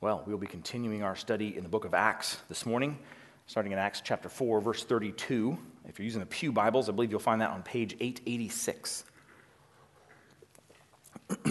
[0.00, 3.00] Well, we'll be continuing our study in the book of Acts this morning,
[3.48, 5.58] starting in Acts chapter 4, verse 32.
[5.88, 9.02] If you're using the Pew Bibles, I believe you'll find that on page 886.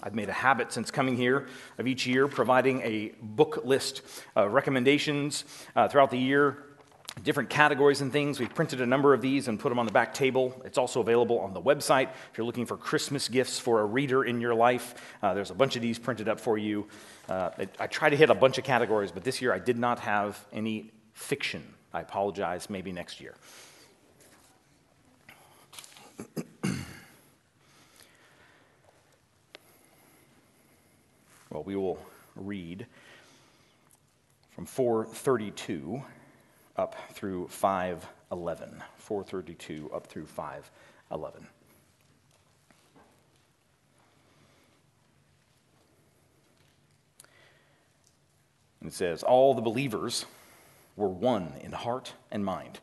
[0.00, 4.02] I've made a habit since coming here of each year providing a book list
[4.36, 5.42] of recommendations
[5.74, 6.67] uh, throughout the year,
[7.22, 8.38] different categories and things.
[8.40, 10.60] We've printed a number of these and put them on the back table.
[10.64, 12.10] It's also available on the website.
[12.30, 15.54] If you're looking for Christmas gifts for a reader in your life, uh, there's a
[15.54, 16.86] bunch of these printed up for you.
[17.28, 19.78] Uh, I, I try to hit a bunch of categories, but this year I did
[19.78, 21.62] not have any fiction.
[21.92, 23.34] I apologize, maybe next year.
[31.50, 31.98] well, we will
[32.36, 32.86] read
[34.50, 36.02] from 432
[36.78, 38.82] up through 511.
[38.96, 41.46] 432 up through 511.
[48.80, 50.24] And it says, All the believers
[50.96, 52.80] were one in heart and mind,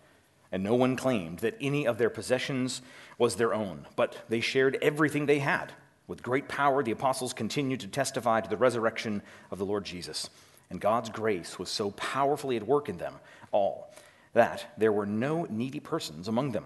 [0.52, 2.82] and no one claimed that any of their possessions
[3.18, 5.72] was their own, but they shared everything they had.
[6.08, 10.30] With great power, the apostles continued to testify to the resurrection of the Lord Jesus.
[10.70, 13.16] And God's grace was so powerfully at work in them
[13.56, 13.94] all
[14.34, 16.66] that there were no needy persons among them.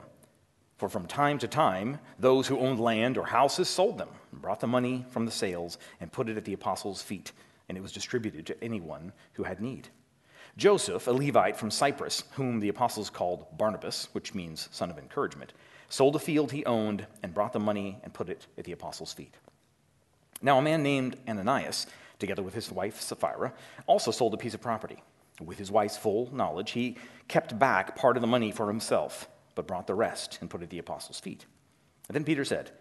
[0.77, 4.59] For from time to time, those who owned land or houses sold them, and brought
[4.59, 7.31] the money from the sales, and put it at the apostles' feet,
[7.67, 9.89] and it was distributed to anyone who had need.
[10.57, 15.53] Joseph, a Levite from Cyprus, whom the apostles called Barnabas, which means son of encouragement,
[15.89, 19.13] sold a field he owned and brought the money and put it at the apostles'
[19.13, 19.35] feet.
[20.41, 21.85] Now, a man named Ananias,
[22.17, 23.53] together with his wife Sapphira,
[23.85, 25.03] also sold a piece of property.
[25.39, 29.67] With his wife's full knowledge, he kept back part of the money for himself, but
[29.67, 31.45] brought the rest and put it at the apostles' feet.
[32.07, 32.71] And then Peter said,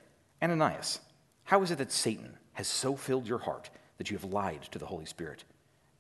[0.42, 1.00] Ananias,
[1.44, 4.78] how is it that Satan has so filled your heart that you have lied to
[4.78, 5.44] the Holy Spirit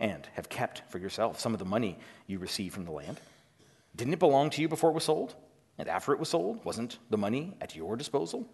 [0.00, 3.20] and have kept for yourself some of the money you received from the land?
[3.96, 5.34] Didn't it belong to you before it was sold?
[5.78, 8.48] And after it was sold, wasn't the money at your disposal?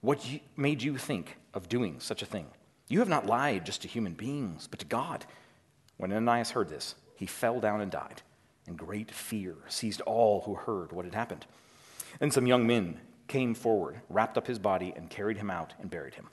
[0.00, 0.26] What
[0.56, 2.46] made you think of doing such a thing?
[2.88, 5.24] You have not lied just to human beings, but to God.
[5.96, 8.22] When Ananias heard this, he fell down and died,
[8.66, 11.46] and great fear seized all who heard what had happened.
[12.20, 15.90] And some young men came forward, wrapped up his body, and carried him out and
[15.90, 16.28] buried him.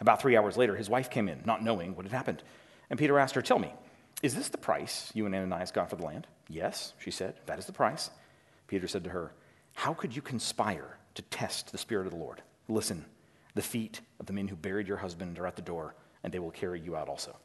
[0.00, 2.42] About three hours later, his wife came in, not knowing what had happened.
[2.90, 3.72] And Peter asked her, Tell me,
[4.22, 6.26] is this the price you and Ananias got for the land?
[6.48, 8.10] Yes, she said, that is the price.
[8.66, 9.32] Peter said to her,
[9.74, 12.42] How could you conspire to test the Spirit of the Lord?
[12.68, 13.04] Listen,
[13.54, 16.38] the feet of the men who buried your husband are at the door, and they
[16.38, 17.36] will carry you out also.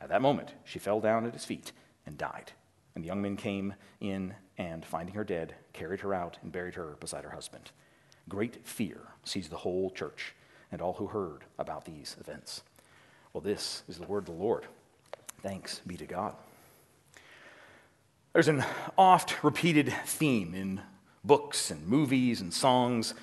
[0.00, 1.72] At that moment, she fell down at his feet
[2.06, 2.52] and died.
[2.94, 6.74] And the young men came in and, finding her dead, carried her out and buried
[6.74, 7.70] her beside her husband.
[8.28, 10.34] Great fear seized the whole church
[10.70, 12.62] and all who heard about these events.
[13.32, 14.66] Well, this is the word of the Lord.
[15.42, 16.34] Thanks be to God.
[18.32, 18.64] There's an
[18.96, 20.80] oft repeated theme in
[21.24, 23.14] books and movies and songs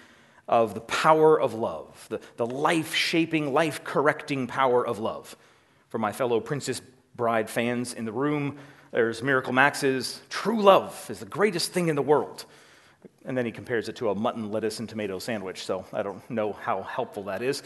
[0.47, 5.35] of the power of love, the, the life shaping, life correcting power of love.
[5.89, 6.81] For my fellow Princess
[7.21, 8.57] Bride fans in the room,
[8.89, 12.45] there's Miracle Max's True Love is the greatest thing in the world.
[13.25, 16.27] And then he compares it to a mutton, lettuce, and tomato sandwich, so I don't
[16.31, 17.61] know how helpful that is.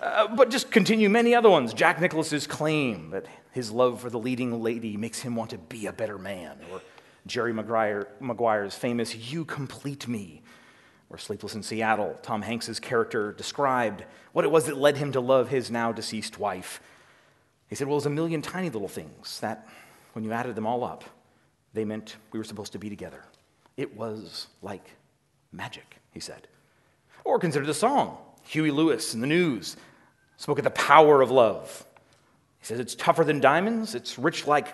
[0.00, 1.74] Uh, but just continue many other ones.
[1.74, 5.84] Jack Nicholson's claim that his love for the leading lady makes him want to be
[5.84, 6.80] a better man, or
[7.26, 10.40] Jerry Maguire, Maguire's famous You Complete Me,
[11.10, 15.20] or Sleepless in Seattle, Tom Hanks's character described what it was that led him to
[15.20, 16.80] love his now deceased wife.
[17.68, 19.68] He said, Well, was a million tiny little things that,
[20.12, 21.04] when you added them all up,
[21.72, 23.24] they meant we were supposed to be together.
[23.76, 24.90] It was like
[25.52, 26.48] magic, he said.
[27.24, 28.18] Or consider the song.
[28.44, 29.76] Huey Lewis and the News
[30.36, 31.84] spoke of the power of love.
[32.60, 34.68] He says it's tougher than diamonds, it's rich like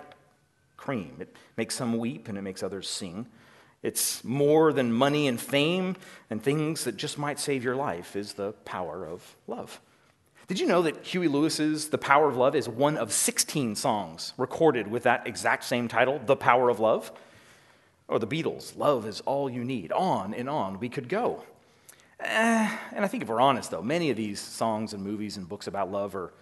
[0.77, 1.15] cream.
[1.19, 3.27] It makes some weep and it makes others sing.
[3.81, 5.97] It's more than money and fame
[6.29, 9.81] and things that just might save your life, is the power of love.
[10.47, 14.33] Did you know that Huey Lewis's The Power of Love is one of 16 songs
[14.37, 17.13] recorded with that exact same title, The Power of Love?
[18.09, 19.93] Or the Beatles, Love is All You Need.
[19.93, 21.43] On and on we could go.
[22.19, 25.47] Eh, and I think if we're honest, though, many of these songs and movies and
[25.47, 26.33] books about love are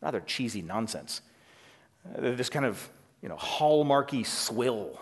[0.00, 1.20] rather cheesy nonsense.
[2.18, 2.88] They're this kind of,
[3.20, 4.98] you know, hallmarky swill.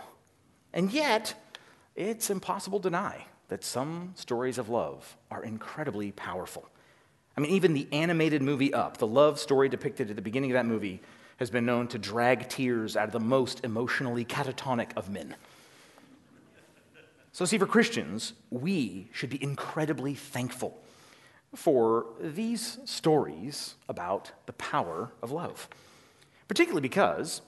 [0.73, 1.35] And yet,
[1.95, 6.69] it's impossible to deny that some stories of love are incredibly powerful.
[7.41, 10.57] I mean, even the animated movie Up, the love story depicted at the beginning of
[10.57, 11.01] that movie,
[11.39, 15.35] has been known to drag tears out of the most emotionally catatonic of men.
[17.33, 20.83] So, see, for Christians, we should be incredibly thankful
[21.55, 25.67] for these stories about the power of love.
[26.47, 27.43] particularly because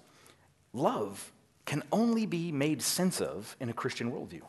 [0.73, 1.33] love
[1.67, 4.43] can only be made sense of in a Christian worldview,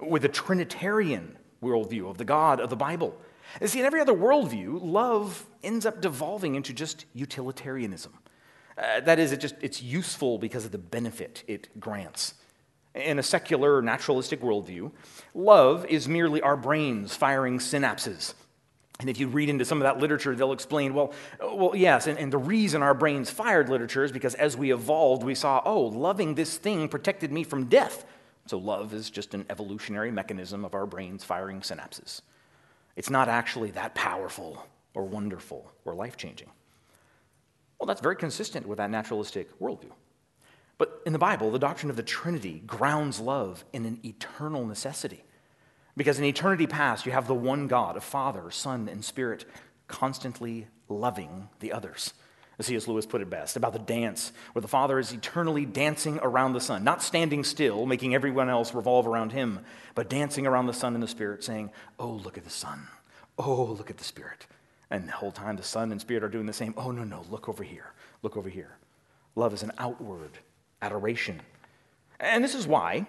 [0.00, 3.20] with a Trinitarian worldview of the God of the Bible.
[3.60, 8.12] And see, in every other worldview, love ends up devolving into just utilitarianism.
[8.76, 12.34] Uh, that is, it just, it's useful because of the benefit it grants.
[12.94, 14.92] In a secular, naturalistic worldview,
[15.34, 18.34] love is merely our brains firing synapses.
[19.00, 22.18] And if you read into some of that literature, they'll explain, well, well yes, and,
[22.18, 25.82] and the reason our brains fired literature is because as we evolved, we saw, oh,
[25.82, 28.04] loving this thing protected me from death.
[28.46, 32.20] So love is just an evolutionary mechanism of our brains firing synapses.
[32.96, 36.50] It's not actually that powerful or wonderful or life changing.
[37.78, 39.92] Well, that's very consistent with that naturalistic worldview.
[40.78, 45.24] But in the Bible, the doctrine of the Trinity grounds love in an eternal necessity.
[45.96, 49.44] Because in eternity past, you have the one God a Father, Son, and Spirit
[49.88, 52.14] constantly loving the others.
[52.62, 52.86] As C.S.
[52.86, 56.60] Lewis put it best about the dance, where the Father is eternally dancing around the
[56.60, 59.58] Son, not standing still, making everyone else revolve around him,
[59.96, 62.86] but dancing around the Son and the Spirit, saying, Oh, look at the Son.
[63.36, 64.46] Oh, look at the Spirit.
[64.90, 66.72] And the whole time the Son and Spirit are doing the same.
[66.76, 67.94] Oh, no, no, look over here.
[68.22, 68.76] Look over here.
[69.34, 70.38] Love is an outward
[70.80, 71.40] adoration.
[72.20, 73.06] And this is why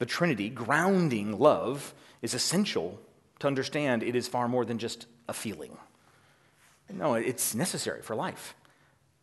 [0.00, 2.98] the Trinity, grounding love, is essential
[3.38, 5.78] to understand it is far more than just a feeling.
[6.92, 8.56] No, it's necessary for life.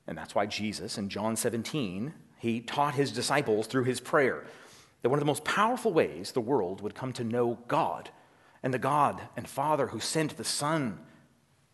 [0.08, 4.46] And that's why Jesus in John 17, he taught his disciples through his prayer
[5.02, 8.10] that one of the most powerful ways the world would come to know God
[8.64, 11.00] and the God and Father who sent the Son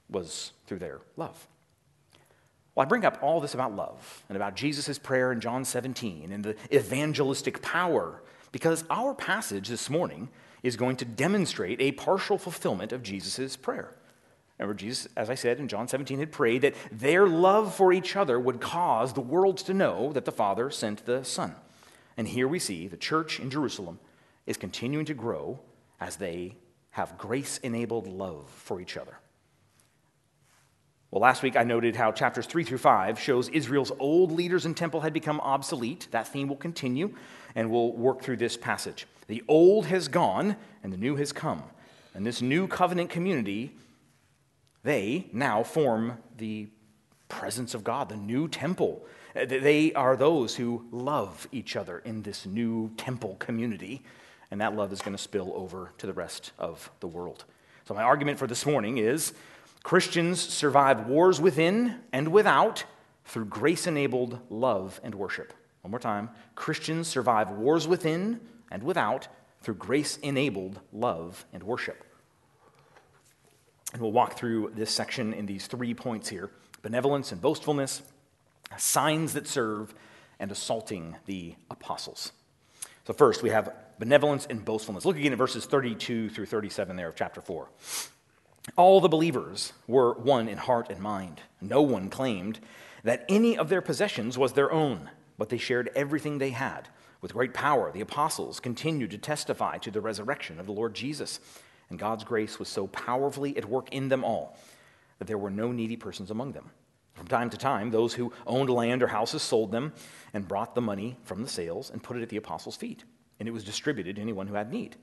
[0.09, 1.47] was through their love.
[2.75, 6.31] Well, I bring up all this about love and about Jesus' prayer in John 17
[6.31, 10.29] and the evangelistic power because our passage this morning
[10.63, 13.93] is going to demonstrate a partial fulfillment of Jesus' prayer.
[14.63, 18.15] Remember, Jesus, as I said in John 17, had prayed that their love for each
[18.15, 21.53] other would cause the world to know that the Father sent the Son.
[22.15, 23.99] And here we see the church in Jerusalem
[24.45, 25.59] is continuing to grow
[25.99, 26.55] as they
[26.91, 29.17] have grace enabled love for each other.
[31.11, 34.75] Well, last week I noted how chapters 3 through 5 shows Israel's old leaders in
[34.75, 36.07] temple had become obsolete.
[36.11, 37.13] That theme will continue,
[37.53, 39.07] and we'll work through this passage.
[39.27, 41.63] The old has gone, and the new has come.
[42.13, 43.73] And this new covenant community,
[44.83, 46.67] they now form the
[47.29, 49.05] presence of God, the new temple.
[49.35, 54.03] Uh, they are those who love each other in this new temple community,
[54.51, 57.45] and that love is going to spill over to the rest of the world.
[57.85, 59.33] So, my argument for this morning is
[59.81, 62.85] Christians survive wars within and without
[63.25, 65.53] through grace enabled love and worship.
[65.81, 68.39] One more time Christians survive wars within
[68.71, 69.27] and without
[69.61, 72.03] through grace enabled love and worship.
[73.93, 76.49] And we'll walk through this section in these three points here
[76.81, 78.01] benevolence and boastfulness,
[78.77, 79.93] signs that serve,
[80.39, 82.33] and assaulting the apostles.
[83.05, 85.05] So, first, we have benevolence and boastfulness.
[85.05, 87.69] Look again at verses 32 through 37 there of chapter 4.
[88.75, 91.41] All the believers were one in heart and mind.
[91.61, 92.59] No one claimed
[93.03, 96.87] that any of their possessions was their own, but they shared everything they had.
[97.21, 101.39] With great power, the apostles continued to testify to the resurrection of the Lord Jesus.
[101.93, 104.57] And God's grace was so powerfully at work in them all
[105.19, 106.71] that there were no needy persons among them.
[107.13, 109.93] From time to time, those who owned land or houses sold them
[110.33, 113.03] and brought the money from the sales and put it at the apostles' feet.
[113.39, 114.95] And it was distributed to anyone who had need.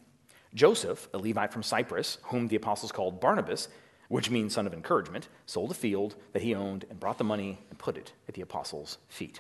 [0.53, 3.69] Joseph, a Levite from Cyprus, whom the apostles called Barnabas,
[4.09, 7.61] which means son of encouragement, sold a field that he owned and brought the money
[7.71, 9.39] and put it at the apostles' feet.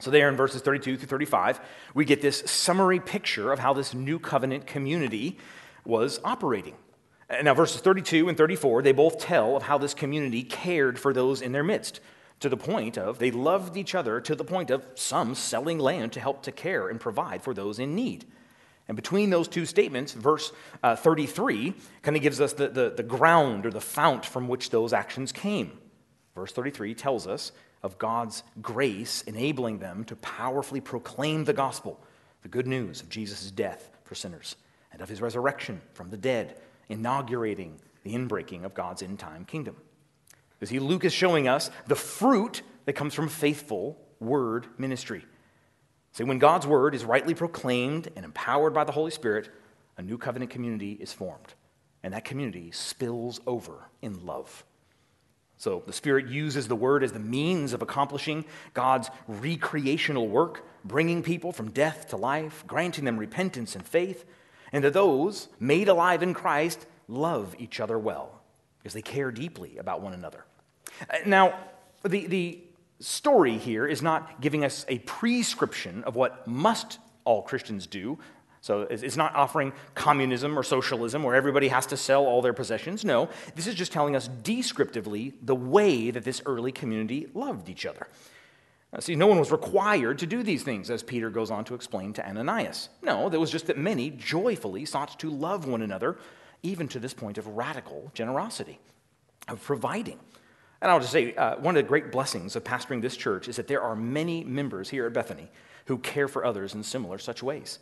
[0.00, 1.60] So, there in verses 32 through 35,
[1.94, 5.38] we get this summary picture of how this new covenant community
[5.88, 6.74] was operating.
[7.42, 11.42] Now, verses 32 and 34, they both tell of how this community cared for those
[11.42, 12.00] in their midst,
[12.40, 16.12] to the point of they loved each other to the point of some selling land
[16.12, 18.24] to help to care and provide for those in need.
[18.86, 20.52] And between those two statements, verse
[20.82, 24.70] uh, 33 kind of gives us the, the, the ground or the fount from which
[24.70, 25.72] those actions came.
[26.34, 27.52] Verse 33 tells us
[27.82, 32.00] of God's grace enabling them to powerfully proclaim the gospel,
[32.42, 34.56] the good news of Jesus' death for sinners,
[34.92, 36.56] and of his resurrection from the dead,
[36.88, 39.76] inaugurating the inbreaking of God's end time kingdom.
[40.60, 45.24] You see, Luke is showing us the fruit that comes from faithful word ministry.
[46.12, 49.50] See, when God's word is rightly proclaimed and empowered by the Holy Spirit,
[49.96, 51.54] a new covenant community is formed.
[52.02, 54.64] And that community spills over in love.
[55.58, 61.22] So the Spirit uses the word as the means of accomplishing God's recreational work, bringing
[61.22, 64.24] people from death to life, granting them repentance and faith,
[64.72, 68.40] and that those made alive in Christ love each other well
[68.78, 70.44] because they care deeply about one another.
[71.10, 71.58] Uh, now,
[72.04, 72.58] the, the
[73.00, 78.18] story here is not giving us a prescription of what must all Christians do.
[78.60, 83.04] So it's not offering communism or socialism where everybody has to sell all their possessions.
[83.04, 87.86] No, this is just telling us descriptively the way that this early community loved each
[87.86, 88.08] other.
[88.92, 91.74] Now, see, no one was required to do these things, as Peter goes on to
[91.74, 92.88] explain to Ananias.
[93.02, 96.16] No, it was just that many joyfully sought to love one another,
[96.62, 98.78] even to this point of radical generosity,
[99.46, 100.18] of providing.
[100.80, 103.56] And I'll just say, uh, one of the great blessings of pastoring this church is
[103.56, 105.50] that there are many members here at Bethany
[105.86, 107.80] who care for others in similar such ways.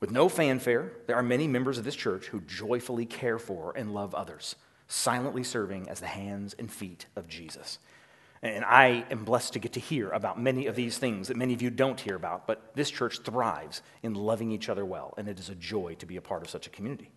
[0.00, 3.92] With no fanfare, there are many members of this church who joyfully care for and
[3.92, 4.54] love others,
[4.86, 7.78] silently serving as the hands and feet of Jesus.
[8.42, 11.54] And I am blessed to get to hear about many of these things that many
[11.54, 15.28] of you don't hear about, but this church thrives in loving each other well, and
[15.28, 17.10] it is a joy to be a part of such a community.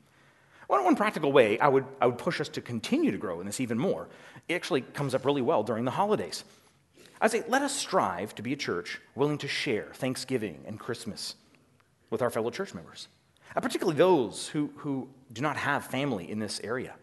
[0.68, 3.46] One, one practical way I would, I would push us to continue to grow in
[3.46, 4.08] this even more,
[4.48, 6.44] it actually comes up really well during the holidays.
[7.20, 11.36] I say, let us strive to be a church willing to share Thanksgiving and Christmas
[12.10, 13.10] with our fellow church members,
[13.56, 16.96] uh, particularly those who, who do not have family in this area.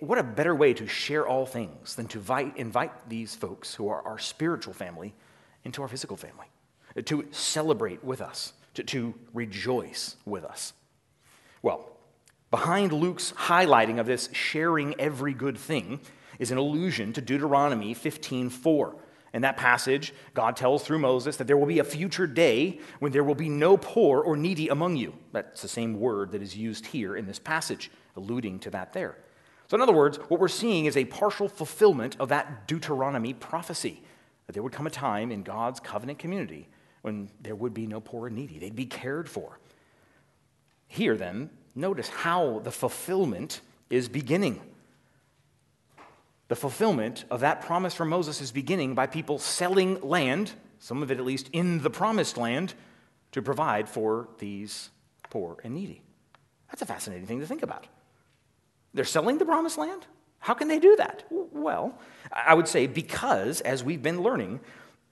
[0.00, 3.88] What a better way to share all things than to invite, invite these folks who
[3.88, 5.14] are our spiritual family
[5.64, 6.46] into our physical family,
[7.04, 10.72] to celebrate with us, to, to rejoice with us.
[11.62, 11.96] Well,
[12.50, 16.00] Behind Luke's highlighting of this sharing every good thing
[16.38, 18.94] is an allusion to Deuteronomy 15:4.
[19.34, 23.10] In that passage, God tells through Moses that there will be a future day when
[23.10, 25.12] there will be no poor or needy among you.
[25.32, 29.16] That's the same word that is used here in this passage, alluding to that there.
[29.68, 34.02] So, in other words, what we're seeing is a partial fulfillment of that Deuteronomy prophecy
[34.46, 36.68] that there would come a time in God's covenant community
[37.02, 38.58] when there would be no poor and needy.
[38.58, 39.58] They'd be cared for.
[40.86, 44.60] Here, then, notice how the fulfillment is beginning.
[46.48, 51.10] The fulfillment of that promise from Moses is beginning by people selling land, some of
[51.10, 52.74] it at least in the promised land,
[53.32, 54.90] to provide for these
[55.28, 56.02] poor and needy.
[56.70, 57.86] That's a fascinating thing to think about.
[58.96, 60.06] They're selling the promised land?
[60.40, 61.24] How can they do that?
[61.30, 61.96] Well,
[62.32, 64.60] I would say because, as we've been learning,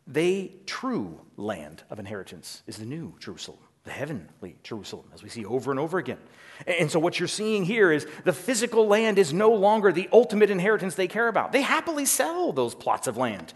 [0.06, 5.44] the true land of inheritance is the new Jerusalem the heavenly Jerusalem, as we see
[5.44, 6.18] over and over again.
[6.66, 10.50] And so, what you're seeing here is the physical land is no longer the ultimate
[10.50, 11.52] inheritance they care about.
[11.52, 13.52] They happily sell those plots of land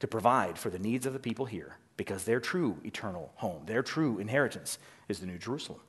[0.00, 3.82] to provide for the needs of the people here because their true eternal home, their
[3.82, 5.80] true inheritance, is the New Jerusalem,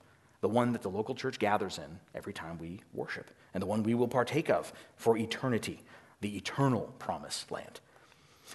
[0.44, 3.82] the one that the local church gathers in every time we worship, and the one
[3.82, 5.82] we will partake of for eternity,
[6.20, 7.80] the eternal promised land.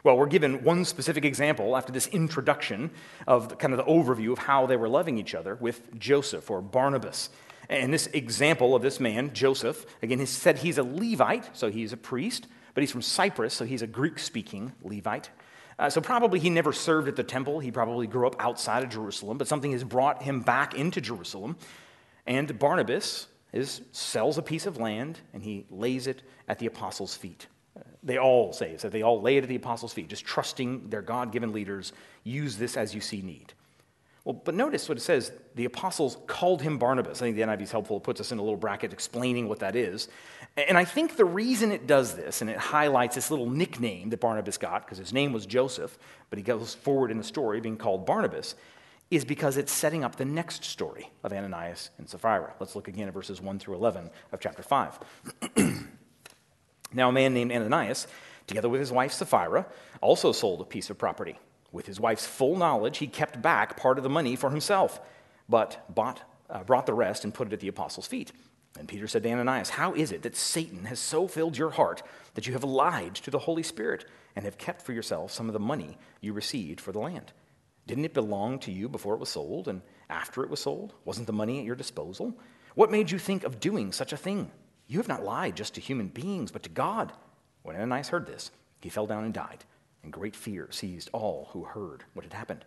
[0.04, 2.90] Well, we're given one specific example after this introduction
[3.26, 6.50] of the, kind of the overview of how they were loving each other with Joseph
[6.50, 7.30] or Barnabas.
[7.70, 11.94] And this example of this man, Joseph, again, he said he's a Levite, so he's
[11.94, 15.30] a priest, but he's from Cyprus, so he's a Greek speaking Levite.
[15.78, 17.60] Uh, so probably he never served at the temple.
[17.60, 21.56] He probably grew up outside of Jerusalem, but something has brought him back into Jerusalem.
[22.26, 27.14] And Barnabas is, sells a piece of land and he lays it at the apostles'
[27.14, 27.46] feet
[28.02, 31.02] they all say that they all lay it at the apostles' feet, just trusting their
[31.02, 31.92] God given leaders,
[32.24, 33.52] use this as you see need.
[34.24, 37.22] Well, but notice what it says the apostles called him Barnabas.
[37.22, 37.96] I think the NIV is helpful.
[37.96, 40.08] It puts us in a little bracket explaining what that is.
[40.56, 44.20] And I think the reason it does this, and it highlights this little nickname that
[44.20, 45.96] Barnabas got, because his name was Joseph,
[46.30, 48.56] but he goes forward in the story being called Barnabas,
[49.10, 52.54] is because it's setting up the next story of Ananias and Sapphira.
[52.58, 54.98] Let's look again at verses 1 through 11 of chapter 5.
[56.92, 58.06] Now, a man named Ananias,
[58.46, 59.66] together with his wife Sapphira,
[60.00, 61.38] also sold a piece of property.
[61.70, 65.00] With his wife's full knowledge, he kept back part of the money for himself,
[65.48, 68.32] but bought, uh, brought the rest and put it at the apostles' feet.
[68.78, 72.02] And Peter said to Ananias, How is it that Satan has so filled your heart
[72.34, 74.04] that you have lied to the Holy Spirit
[74.36, 77.32] and have kept for yourself some of the money you received for the land?
[77.88, 80.94] Didn't it belong to you before it was sold and after it was sold?
[81.04, 82.38] Wasn't the money at your disposal?
[82.74, 84.50] What made you think of doing such a thing?
[84.86, 87.12] You have not lied just to human beings, but to God.
[87.62, 89.64] When Ananias heard this, he fell down and died,
[90.02, 92.64] and great fear seized all who heard what had happened.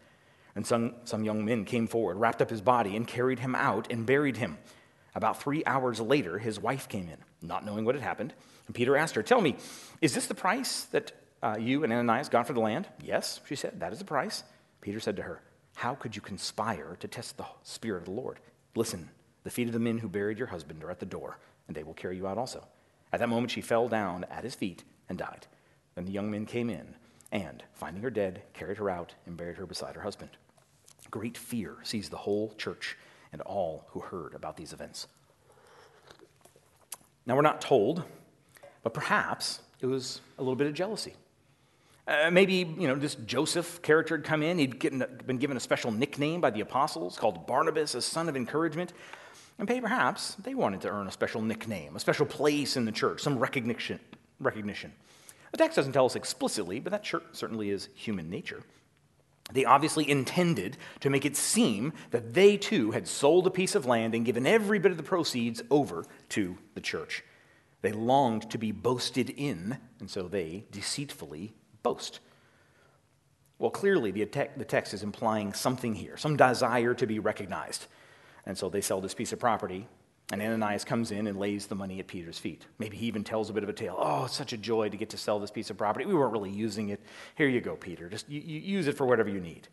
[0.56, 3.90] And some, some young men came forward, wrapped up his body, and carried him out
[3.90, 4.58] and buried him.
[5.14, 8.34] About three hours later, his wife came in, not knowing what had happened.
[8.68, 9.56] And Peter asked her, Tell me,
[10.02, 11.12] is this the price that
[11.44, 12.88] uh, you and Ananias got for the land?
[13.04, 14.44] Yes, she said, That is the price.
[14.80, 15.42] Peter said to her,
[15.76, 18.40] How could you conspire to test the Spirit of the Lord?
[18.76, 19.10] Listen,
[19.44, 21.38] the feet of the men who buried your husband are at the door
[21.68, 22.66] and they will carry you out also.
[23.14, 25.48] At that moment, she fell down at his feet and died.
[25.96, 26.96] Then the young men came in
[27.32, 30.32] and, finding her dead, carried her out and buried her beside her husband.
[31.10, 32.98] Great fear seized the whole church
[33.32, 35.08] and all who heard about these events.
[37.26, 38.04] Now, we're not told,
[38.84, 41.14] but perhaps it was a little bit of jealousy.
[42.08, 44.58] Uh, maybe, you know, this Joseph character had come in.
[44.58, 48.36] He'd getting, been given a special nickname by the apostles called Barnabas, a son of
[48.36, 48.92] encouragement.
[49.60, 53.22] And perhaps they wanted to earn a special nickname, a special place in the church,
[53.22, 54.00] some recognition.
[54.40, 54.92] recognition.
[55.52, 58.64] The text doesn't tell us explicitly, but that certainly is human nature.
[59.54, 63.86] They obviously intended to make it seem that they too had sold a piece of
[63.86, 67.24] land and given every bit of the proceeds over to the church.
[67.82, 71.54] They longed to be boasted in, and so they deceitfully
[71.84, 72.20] boast.
[73.58, 77.88] Well, clearly, the, text is implying something here, some desire to be recognized.
[78.46, 79.88] And so they sell this piece of property,
[80.32, 82.66] and Ananias comes in and lays the money at Peter's feet.
[82.80, 83.96] Maybe he even tells a bit of a tale.
[83.98, 86.06] Oh, it's such a joy to get to sell this piece of property.
[86.06, 87.02] We weren't really using it.
[87.36, 88.10] Here you go, Peter.
[88.10, 89.68] Just you, you use it for whatever you need.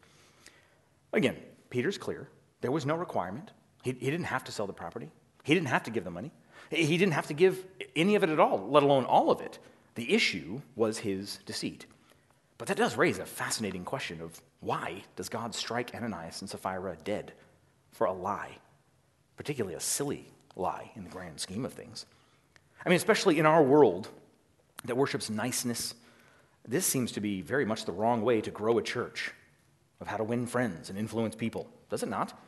[1.13, 1.37] Again,
[1.71, 2.29] Peter's clear.
[2.61, 3.53] There was no requirement.
[3.83, 5.11] He, he didn't have to sell the property,
[5.45, 6.33] he didn't have to give the money.
[6.71, 7.65] He didn't have to give
[7.97, 9.59] any of it at all, let alone all of it.
[9.95, 11.87] The issue was his deceit.
[12.59, 16.97] But that does raise a fascinating question of why does God strike Ananias and Sapphira
[17.05, 17.33] dead
[17.93, 18.59] for a lie,
[19.37, 22.07] particularly a silly lie in the grand scheme of things?
[22.85, 24.09] I mean, especially in our world
[24.85, 25.95] that worships niceness,
[26.67, 29.33] this seems to be very much the wrong way to grow a church,
[30.01, 32.39] of how to win friends and influence people, does it not?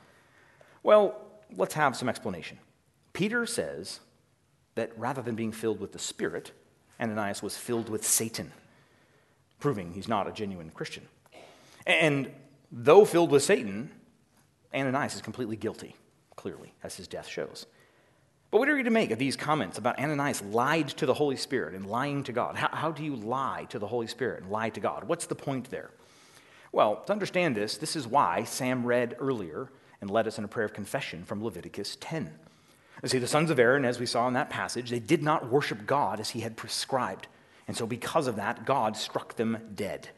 [0.83, 1.21] Well,
[1.57, 2.59] let's have some explanation.
[3.13, 4.01] Peter says
[4.77, 6.53] that rather than being filled with the Spirit,
[7.01, 8.53] Ananias was filled with Satan,
[9.59, 11.09] proving he's not a genuine Christian.
[11.87, 12.31] And
[12.71, 13.91] though filled with Satan,
[14.73, 15.97] Ananias is completely guilty,
[16.37, 17.67] clearly, as his death shows.
[18.51, 21.37] But what are you to make of these comments about Ananias lied to the Holy
[21.37, 22.57] Spirit and lying to God?
[22.57, 25.05] How, how do you lie to the Holy Spirit and lie to God?
[25.05, 25.91] What's the point there?
[26.73, 30.49] Well, to understand this, this is why Sam read earlier and led us in a
[30.49, 32.33] prayer of confession from Leviticus 10.
[33.03, 35.49] You see, the sons of Aaron, as we saw in that passage, they did not
[35.49, 37.29] worship God as he had prescribed.
[37.67, 40.09] And so, because of that, God struck them dead.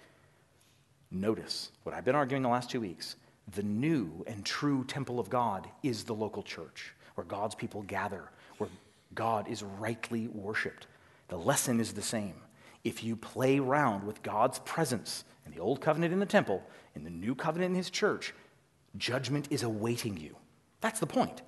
[1.11, 3.17] Notice what I've been arguing the last two weeks.
[3.55, 8.31] The new and true temple of God is the local church, where God's people gather,
[8.59, 8.71] where
[9.15, 10.87] God is rightly worshiped.
[11.29, 12.35] The lesson is the same.
[12.85, 16.63] If you play around with God's presence in the old covenant in the temple,
[16.95, 18.35] in the new covenant in his church,
[18.97, 20.37] judgment is awaiting you.
[20.81, 21.43] That's the point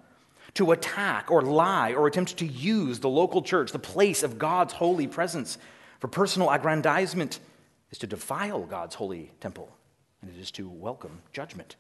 [0.55, 4.73] to attack or lie or attempt to use the local church, the place of God's
[4.73, 5.59] holy presence,
[5.99, 7.41] for personal aggrandizement
[7.91, 9.75] is to defile God's holy temple,
[10.23, 11.77] and it is to welcome judgment.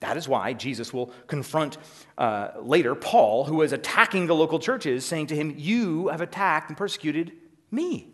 [0.00, 1.76] That is why Jesus will confront
[2.16, 6.70] uh, later Paul, who is attacking the local churches, saying to him, You have attacked
[6.70, 7.32] and persecuted
[7.70, 8.12] me.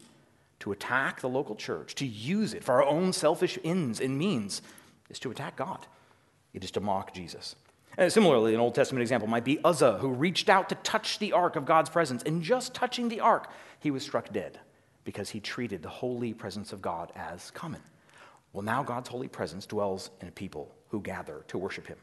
[0.60, 4.62] To attack the local church, to use it for our own selfish ends and means,
[5.10, 5.86] is to attack God.
[6.54, 7.54] It is to mock Jesus.
[7.98, 11.32] And similarly, an Old Testament example might be Uzzah, who reached out to touch the
[11.32, 14.58] ark of God's presence, and just touching the ark, he was struck dead
[15.04, 17.82] because he treated the holy presence of God as common.
[18.54, 21.98] Well, now God's holy presence dwells in a people who gather to worship him.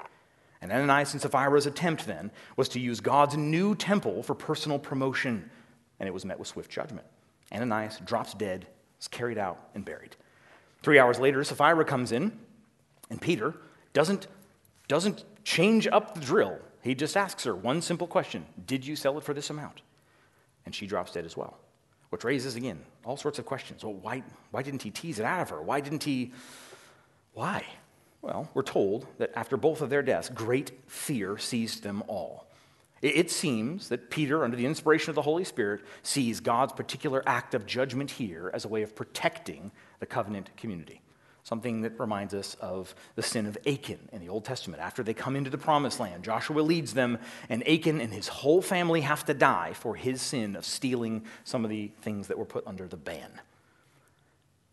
[0.62, 5.50] And Ananias and Sapphira's attempt then was to use God's new temple for personal promotion,
[6.00, 7.08] and it was met with swift judgment.
[7.52, 8.68] Ananias drops dead,
[9.00, 10.16] is carried out, and buried.
[10.84, 12.38] Three hours later, Sapphira comes in,
[13.10, 13.56] and Peter
[13.94, 14.28] doesn't,
[14.88, 16.60] doesn't change up the drill.
[16.84, 19.82] He just asks her one simple question Did you sell it for this amount?
[20.66, 21.58] And she drops dead as well,
[22.12, 23.84] which raises, again, all sorts of questions.
[23.84, 24.22] Well, why,
[24.52, 25.62] why didn't he tease it out of her?
[25.62, 26.34] Why didn't he?
[27.34, 27.66] Why?
[28.22, 32.48] Well, we're told that after both of their deaths, great fear seized them all.
[33.02, 37.56] It seems that Peter, under the inspiration of the Holy Spirit, sees God's particular act
[37.56, 41.01] of judgment here as a way of protecting the covenant community
[41.44, 44.82] something that reminds us of the sin of Achan in the Old Testament.
[44.82, 47.18] After they come into the promised land, Joshua leads them,
[47.50, 51.64] and Achan and his whole family have to die for his sin of stealing some
[51.64, 53.42] of the things that were put under the ban.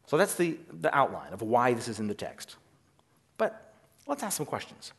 [0.07, 2.57] So that's the, the outline of why this is in the text.
[3.37, 3.75] But
[4.07, 4.93] let's ask some questions.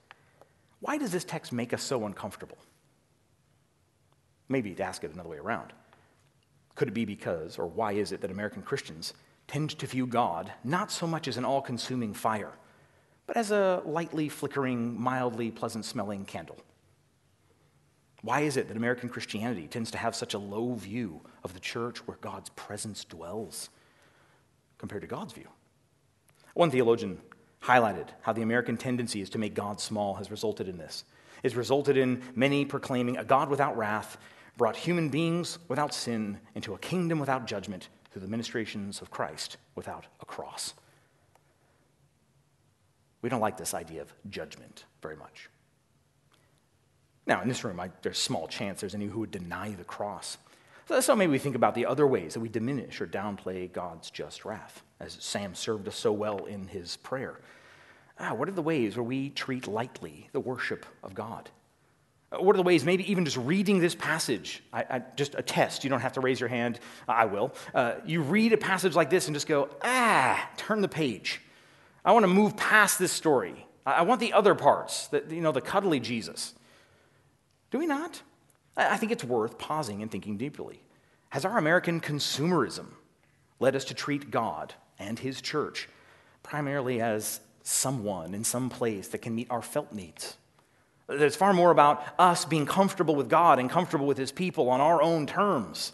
[0.82, 2.58] Why does this text make us so uncomfortable?
[4.48, 5.74] Maybe to ask it another way around.
[6.76, 9.14] Could it be because, or why is it that American Christians
[9.50, 12.52] tend to view God not so much as an all consuming fire,
[13.26, 16.58] but as a lightly flickering, mildly pleasant smelling candle.
[18.22, 21.60] Why is it that American Christianity tends to have such a low view of the
[21.60, 23.70] church where God's presence dwells
[24.78, 25.48] compared to God's view?
[26.54, 27.20] One theologian
[27.64, 31.06] highlighted how the American tendency is to make God small has resulted in this.
[31.42, 34.18] It's resulted in many proclaiming a God without wrath
[34.58, 39.58] brought human beings without sin into a kingdom without judgment through the ministrations of Christ
[39.76, 40.74] without a cross.
[43.22, 45.50] We don't like this idea of judgment very much.
[47.28, 50.38] Now, in this room, I, there's small chance there's any who would deny the cross.
[51.02, 54.45] So maybe we think about the other ways that we diminish or downplay God's just
[54.45, 57.39] wrath, as Sam served us so well in his prayer.
[58.19, 61.52] Ah, what are the ways where we treat lightly the worship of God?
[62.32, 65.42] Uh, what are the ways, maybe even just reading this passage, I, I, just a
[65.42, 67.54] test, you don't have to raise your hand, I will.
[67.74, 71.42] Uh, you read a passage like this and just go, ah, turn the page.
[72.06, 73.65] I want to move past this story.
[73.86, 76.54] I, I want the other parts, the, you know, the cuddly Jesus.
[77.72, 78.22] Do we not?
[78.78, 80.82] I, I think it's worth pausing and thinking deeply.
[81.30, 82.88] Has our American consumerism
[83.60, 85.89] led us to treat God and His church
[86.44, 90.38] primarily as someone in some place that can meet our felt needs?
[91.10, 94.80] It's far more about us being comfortable with God and comfortable with his people on
[94.80, 95.93] our own terms.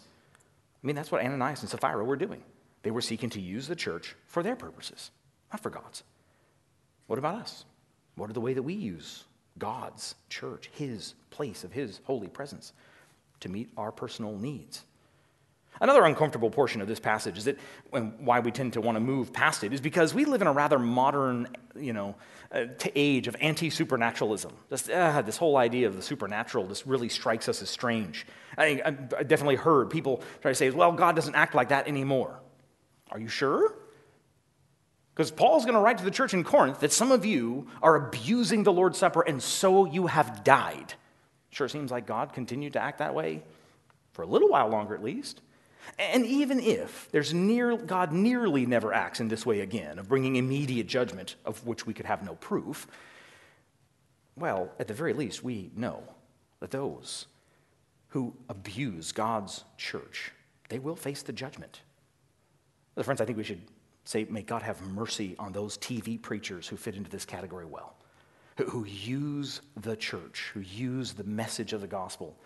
[0.82, 2.42] I mean, that's what Ananias and Sapphira were doing.
[2.82, 5.10] They were seeking to use the church for their purposes,
[5.52, 6.02] not for God's.
[7.06, 7.64] What about us?
[8.16, 9.24] What are the way that we use
[9.58, 12.72] God's church, his place of his holy presence,
[13.40, 14.84] to meet our personal needs?
[15.80, 17.58] Another uncomfortable portion of this passage is that
[17.92, 20.46] and why we tend to want to move past it is because we live in
[20.46, 22.14] a rather modern, you know,
[22.52, 24.52] uh, age of anti-supernaturalism.
[24.70, 28.26] Uh, this whole idea of the supernatural just really strikes us as strange.
[28.56, 28.90] I, I
[29.22, 32.40] definitely heard people try to say, "Well, God doesn't act like that anymore."
[33.10, 33.74] Are you sure?
[35.14, 37.96] Because Paul's going to write to the church in Corinth that some of you are
[37.96, 40.94] abusing the Lord's Supper, and so you have died.
[41.50, 43.42] Sure seems like God continued to act that way
[44.12, 45.40] for a little while longer, at least.
[45.98, 50.36] And even if there's near, God nearly never acts in this way again, of bringing
[50.36, 52.86] immediate judgment, of which we could have no proof,
[54.36, 56.02] well, at the very least, we know
[56.60, 57.26] that those
[58.08, 60.32] who abuse God's church,
[60.68, 61.80] they will face the judgment.
[62.94, 63.62] Well, friends, I think we should
[64.04, 67.94] say, may God have mercy on those TV preachers who fit into this category well,
[68.56, 72.36] who, who use the church, who use the message of the gospel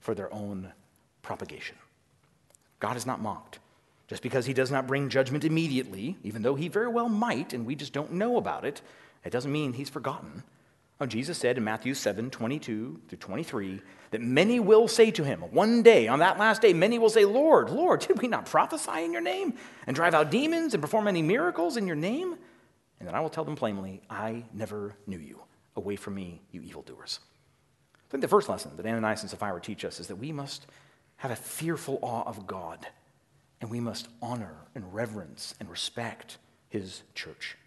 [0.00, 0.72] for their own
[1.22, 1.76] propagation.
[2.80, 3.58] God is not mocked.
[4.08, 7.64] Just because he does not bring judgment immediately, even though he very well might, and
[7.64, 8.82] we just don't know about it,
[9.24, 10.42] it doesn't mean he's forgotten.
[11.00, 15.40] Oh, Jesus said in Matthew 7 22 through 23 that many will say to him,
[15.40, 19.04] one day, on that last day, many will say, Lord, Lord, did we not prophesy
[19.04, 19.54] in your name
[19.86, 22.36] and drive out demons and perform many miracles in your name?
[22.98, 25.40] And then I will tell them plainly, I never knew you.
[25.76, 27.20] Away from me, you evildoers.
[27.94, 30.66] I think the first lesson that Ananias and Sapphira teach us is that we must
[31.20, 32.86] have a fearful awe of God,
[33.60, 36.38] and we must honor and reverence and respect
[36.70, 37.58] his church.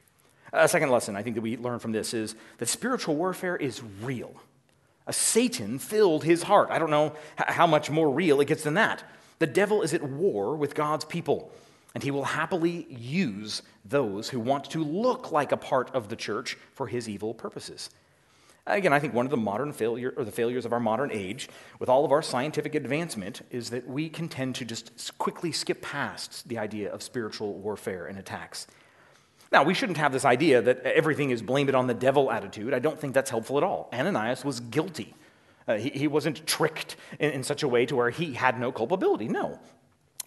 [0.51, 3.83] A second lesson I think that we learn from this is that spiritual warfare is
[4.01, 4.33] real.
[5.05, 6.69] A Satan filled his heart.
[6.71, 9.03] I don't know how much more real it gets than that.
[9.37, 11.51] The devil is at war with God's people,
[11.93, 16.15] and he will happily use those who want to look like a part of the
[16.15, 17.91] church for his evil purposes.
[18.65, 21.49] Again, I think one of the modern failure or the failures of our modern age,
[21.79, 25.81] with all of our scientific advancement, is that we can tend to just quickly skip
[25.81, 28.67] past the idea of spiritual warfare and attacks.
[29.51, 32.73] Now, we shouldn't have this idea that everything is blame it on the devil attitude.
[32.73, 33.89] I don't think that's helpful at all.
[33.93, 35.13] Ananias was guilty.
[35.67, 38.71] Uh, he, he, wasn't tricked in, in such a way to where he had no
[38.71, 39.27] culpability.
[39.27, 39.59] No.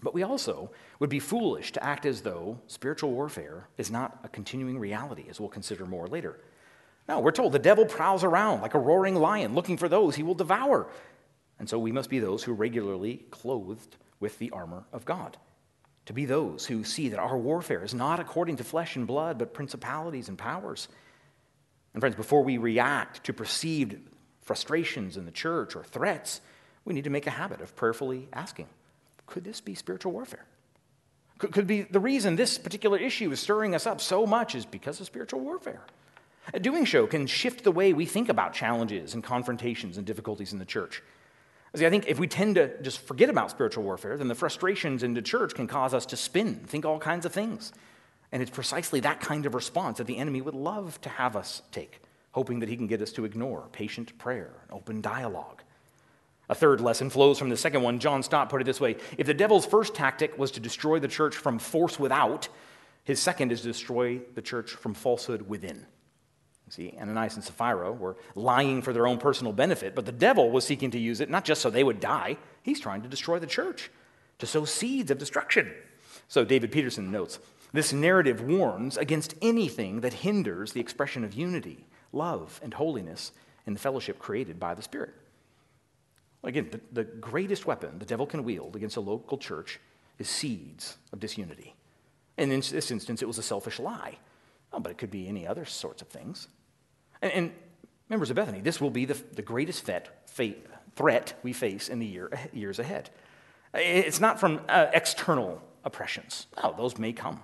[0.02, 0.70] But we also
[1.00, 5.40] would be foolish to act as though spiritual warfare is not a continuing reality, as
[5.40, 6.38] we'll consider more later.
[7.08, 10.22] No, we're told the devil prowls around like a roaring lion looking for those he
[10.22, 10.88] will devour.
[11.58, 15.36] And so we must be those who regularly clothed with the armor of God.
[16.06, 19.38] To be those who see that our warfare is not according to flesh and blood,
[19.38, 20.88] but principalities and powers.
[21.94, 23.96] And friends, before we react to perceived
[24.42, 26.40] frustrations in the church or threats,
[26.84, 28.68] we need to make a habit of prayerfully asking
[29.26, 30.46] could this be spiritual warfare?
[31.38, 34.64] Could, could be the reason this particular issue is stirring us up so much is
[34.64, 35.82] because of spiritual warfare.
[36.60, 40.58] Doing so can shift the way we think about challenges and confrontations and difficulties in
[40.58, 41.02] the church.
[41.74, 45.02] See, I think if we tend to just forget about spiritual warfare, then the frustrations
[45.02, 47.72] in the church can cause us to spin, think all kinds of things.
[48.32, 51.62] And it's precisely that kind of response that the enemy would love to have us
[51.72, 52.00] take,
[52.32, 55.62] hoping that he can get us to ignore patient prayer and open dialogue.
[56.48, 57.98] A third lesson flows from the second one.
[57.98, 61.08] John Stott put it this way If the devil's first tactic was to destroy the
[61.08, 62.48] church from force without,
[63.04, 65.86] his second is to destroy the church from falsehood within.
[66.68, 70.64] See, Ananias and Sapphira were lying for their own personal benefit, but the devil was
[70.64, 73.46] seeking to use it not just so they would die, he's trying to destroy the
[73.46, 73.90] church,
[74.38, 75.72] to sow seeds of destruction.
[76.28, 77.38] So David Peterson notes
[77.72, 83.32] this narrative warns against anything that hinders the expression of unity, love, and holiness
[83.66, 85.14] in the fellowship created by the Spirit.
[86.42, 89.80] Again, the, the greatest weapon the devil can wield against a local church
[90.18, 91.74] is seeds of disunity.
[92.38, 94.18] And in this instance, it was a selfish lie.
[94.72, 96.48] Oh, but it could be any other sorts of things.
[97.22, 97.52] And, and
[98.08, 100.26] members of Bethany, this will be the, the greatest fet,
[100.94, 103.10] threat we face in the year, years ahead.
[103.74, 106.46] It's not from uh, external oppressions.
[106.62, 107.40] Oh, those may come.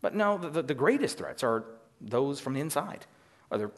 [0.00, 1.64] But no, the, the greatest threats are
[2.00, 3.06] those from the inside,
[3.48, 3.70] whether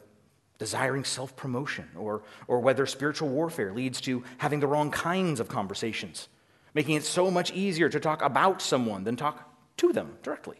[0.57, 5.47] desiring self promotion or, or whether spiritual warfare leads to having the wrong kinds of
[5.47, 6.27] conversations,
[6.73, 10.57] making it so much easier to talk about someone than talk to them directly.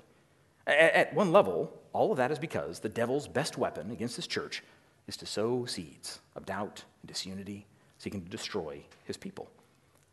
[0.69, 4.63] At, one level, all of that is because the devil's best weapon against his church
[5.08, 7.65] is to sow seeds of doubt and disunity,
[7.97, 9.49] seeking to destroy his people.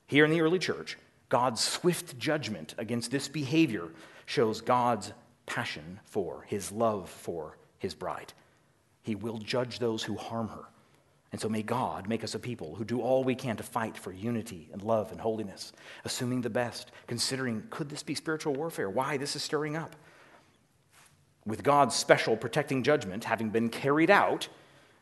[0.07, 0.97] Here in the early church,
[1.29, 3.89] God's swift judgment against this behavior
[4.25, 5.13] shows God's
[5.45, 8.33] passion for, his love for his bride.
[9.03, 10.65] He will judge those who harm her.
[11.33, 13.99] And so may God make us a people who do all we can to fight
[13.99, 15.73] for unity and love and holiness,
[16.05, 18.89] assuming the best, considering could this be spiritual warfare?
[18.89, 19.95] Why this is stirring up?
[21.47, 24.49] With God's special protecting judgment having been carried out,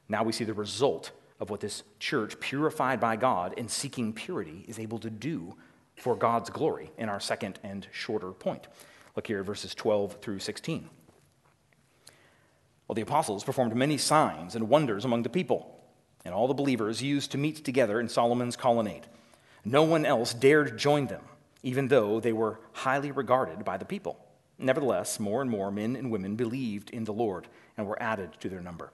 [0.08, 4.64] now we see the result of what this church, purified by God and seeking purity,
[4.68, 5.56] is able to do
[5.96, 8.68] for God's glory in our second and shorter point.
[9.16, 10.90] Look here, verses 12 through 16.
[12.86, 15.80] Well, the apostles performed many signs and wonders among the people,
[16.24, 19.06] and all the believers used to meet together in Solomon's colonnade.
[19.64, 21.22] No one else dared join them,
[21.62, 24.23] even though they were highly regarded by the people.
[24.58, 28.48] Nevertheless, more and more men and women believed in the Lord and were added to
[28.48, 28.92] their number.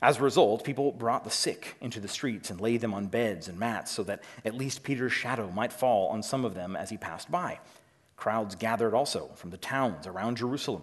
[0.00, 3.46] As a result, people brought the sick into the streets and laid them on beds
[3.46, 6.90] and mats so that at least Peter's shadow might fall on some of them as
[6.90, 7.60] he passed by.
[8.16, 10.82] Crowds gathered also from the towns around Jerusalem,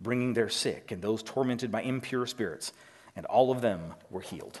[0.00, 2.72] bringing their sick and those tormented by impure spirits,
[3.16, 4.60] and all of them were healed.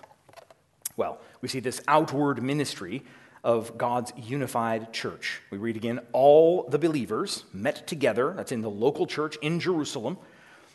[0.96, 3.02] Well, we see this outward ministry
[3.42, 5.40] of God's unified church.
[5.50, 10.18] We read again all the believers met together, that's in the local church in Jerusalem,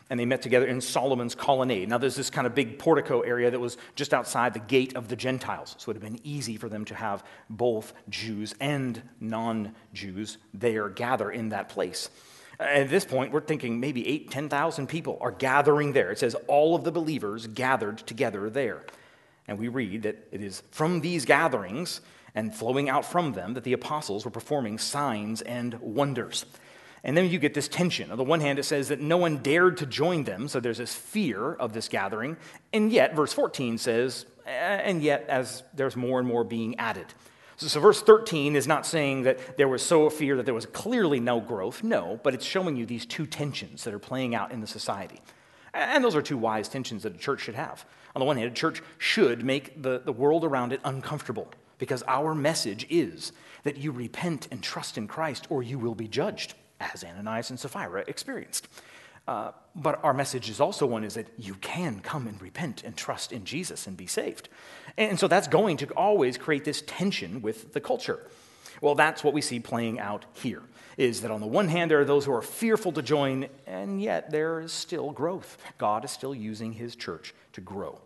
[0.08, 1.88] and they met together in Solomon's colonnade.
[1.88, 5.08] Now, there's this kind of big portico area that was just outside the gate of
[5.08, 9.02] the Gentiles, so it would have been easy for them to have both Jews and
[9.20, 12.08] non Jews there gather in that place.
[12.58, 16.10] At this point, we're thinking maybe 8, 10,000 people are gathering there.
[16.10, 18.82] It says all of the believers gathered together there.
[19.46, 22.00] And we read that it is from these gatherings
[22.36, 26.44] and flowing out from them that the apostles were performing signs and wonders.
[27.02, 28.10] And then you get this tension.
[28.10, 30.78] On the one hand, it says that no one dared to join them, so there's
[30.78, 32.36] this fear of this gathering.
[32.72, 37.06] And yet, verse 14 says, and yet, as there's more and more being added.
[37.56, 40.66] So, so, verse 13 is not saying that there was so fear that there was
[40.66, 41.82] clearly no growth.
[41.82, 45.22] No, but it's showing you these two tensions that are playing out in the society.
[45.72, 47.86] And those are two wise tensions that a church should have.
[48.14, 52.02] On the one hand, a church should make the, the world around it uncomfortable because
[52.06, 53.32] our message is
[53.64, 57.58] that you repent and trust in Christ or you will be judged as Ananias and
[57.58, 58.68] Sapphira experienced.
[59.26, 62.96] Uh, but our message is also one is that you can come and repent and
[62.96, 64.48] trust in Jesus and be saved.
[64.96, 68.20] And so that's going to always create this tension with the culture.
[68.80, 70.62] Well, that's what we see playing out here
[70.96, 74.00] is that on the one hand, there are those who are fearful to join, and
[74.00, 75.58] yet there is still growth.
[75.76, 77.98] God is still using his church to grow.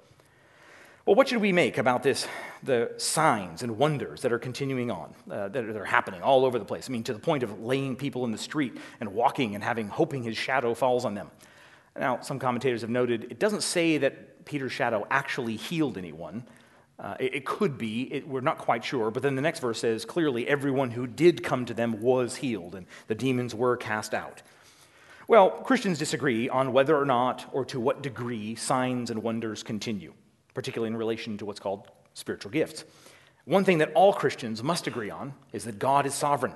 [1.10, 2.28] Well, what should we make about this,
[2.62, 6.44] the signs and wonders that are continuing on, uh, that, are, that are happening all
[6.44, 6.88] over the place?
[6.88, 9.88] I mean, to the point of laying people in the street and walking and having,
[9.88, 11.32] hoping his shadow falls on them.
[11.98, 16.44] Now, some commentators have noted it doesn't say that Peter's shadow actually healed anyone.
[16.96, 19.80] Uh, it, it, could be, it, we're not quite sure, but then the next verse
[19.80, 24.14] says clearly everyone who did come to them was healed and the demons were cast
[24.14, 24.42] out.
[25.26, 30.14] Well, Christians disagree on whether or not or to what degree signs and wonders continue
[30.54, 32.84] particularly in relation to what's called spiritual gifts.
[33.44, 36.54] One thing that all Christians must agree on is that God is sovereign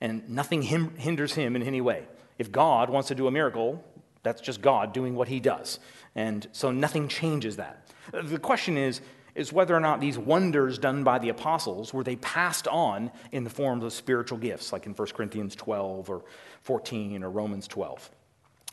[0.00, 2.04] and nothing hinders him in any way.
[2.38, 3.84] If God wants to do a miracle,
[4.22, 5.80] that's just God doing what he does.
[6.14, 7.88] And so nothing changes that.
[8.12, 9.00] The question is,
[9.34, 13.44] is whether or not these wonders done by the apostles were they passed on in
[13.44, 16.24] the forms of spiritual gifts, like in 1 Corinthians 12 or
[16.62, 18.10] 14 or Romans 12.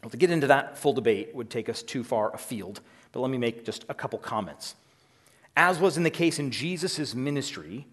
[0.02, 2.82] Well, to get into that full debate would take us too far afield,
[3.16, 4.76] but let me make just a couple comments.
[5.56, 7.88] As was in the case in Jesus' ministry,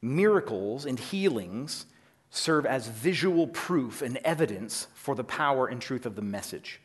[0.00, 1.86] miracles and healings
[2.30, 6.80] serve as visual proof and evidence for the power and truth of the message.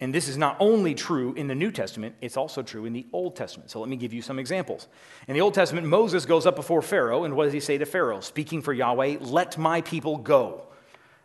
[0.00, 3.06] And this is not only true in the New Testament, it's also true in the
[3.12, 3.70] Old Testament.
[3.70, 4.88] So let me give you some examples.
[5.28, 7.86] In the Old Testament, Moses goes up before Pharaoh, and what does he say to
[7.86, 8.18] Pharaoh?
[8.18, 10.66] Speaking for Yahweh, let my people go.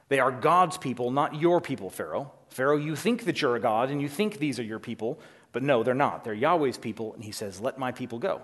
[0.09, 2.31] They are God's people, not your people, Pharaoh.
[2.49, 5.19] Pharaoh, you think that you're a God, and you think these are your people,
[5.57, 6.23] but no, they're not.
[6.23, 8.43] They're Yahweh's people, and he says, Let my people go.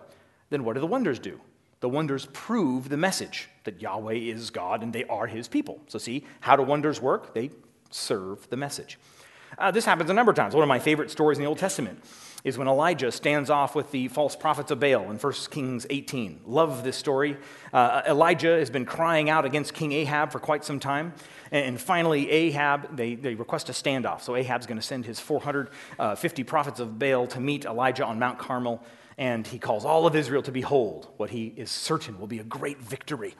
[0.49, 1.39] Then what do the wonders do?
[1.79, 5.79] The wonders prove the message that Yahweh is God and they are his people.
[5.85, 7.35] So, see, how do wonders work?
[7.35, 7.51] They
[7.91, 8.97] serve the message.
[9.59, 10.55] Uh, this happens a number of times.
[10.55, 12.03] One of my favorite stories in the Old Testament
[12.43, 16.41] is when Elijah stands off with the false prophets of Baal in 1 Kings 18.
[16.45, 17.37] Love this story.
[17.71, 21.13] Uh, Elijah has been crying out against King Ahab for quite some time.
[21.51, 24.21] And, finally, Ahab, they, they request a standoff.
[24.21, 28.19] So Ahab's going to send his 450 uh, prophets of Baal to meet Elijah on
[28.19, 28.83] Mount Carmel.
[29.17, 32.43] And he calls all of Israel to behold what he is certain will be a
[32.43, 33.35] great victory.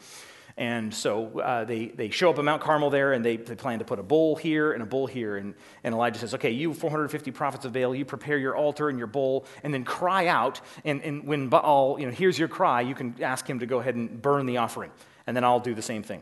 [0.56, 3.80] And so uh, they, they show up at Mount Carmel there and they, they plan
[3.80, 5.38] to put a bull here and a bull here.
[5.38, 8.98] And, and Elijah says, Okay, you 450 prophets of Baal, you prepare your altar and
[8.98, 10.62] your bull and then cry out.
[10.86, 13.80] And, and when Baal you know, hears your cry, you can ask him to go
[13.80, 14.92] ahead and burn the offering.
[15.26, 16.22] And then I'll do the same thing.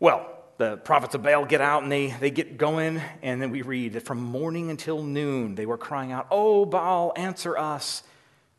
[0.00, 3.02] Well, the prophets of Baal get out and they, they get going.
[3.22, 7.12] And then we read that from morning until noon, they were crying out, Oh, Baal,
[7.14, 8.02] answer us.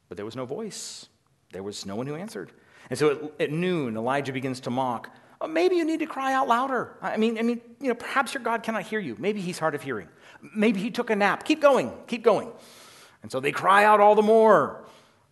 [0.08, 1.08] But there was no voice,
[1.52, 2.52] there was no one who answered.
[2.90, 5.16] And so at, at noon, Elijah begins to mock.
[5.42, 6.98] Oh, maybe you need to cry out louder.
[7.02, 9.16] I mean, I mean, you know, perhaps your God cannot hear you.
[9.18, 10.10] Maybe he's hard of hearing.
[10.56, 11.46] Maybe he took a nap.
[11.46, 12.52] Keep going, keep going.
[13.22, 14.84] And so they cry out all the more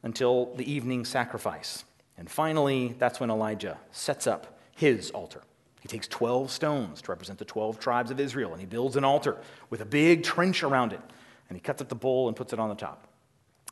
[0.03, 1.83] until the evening sacrifice.
[2.17, 5.41] And finally, that's when Elijah sets up his altar.
[5.81, 9.03] He takes 12 stones to represent the 12 tribes of Israel, and he builds an
[9.03, 9.37] altar
[9.69, 11.01] with a big trench around it.
[11.49, 13.07] And he cuts up the bull and puts it on the top.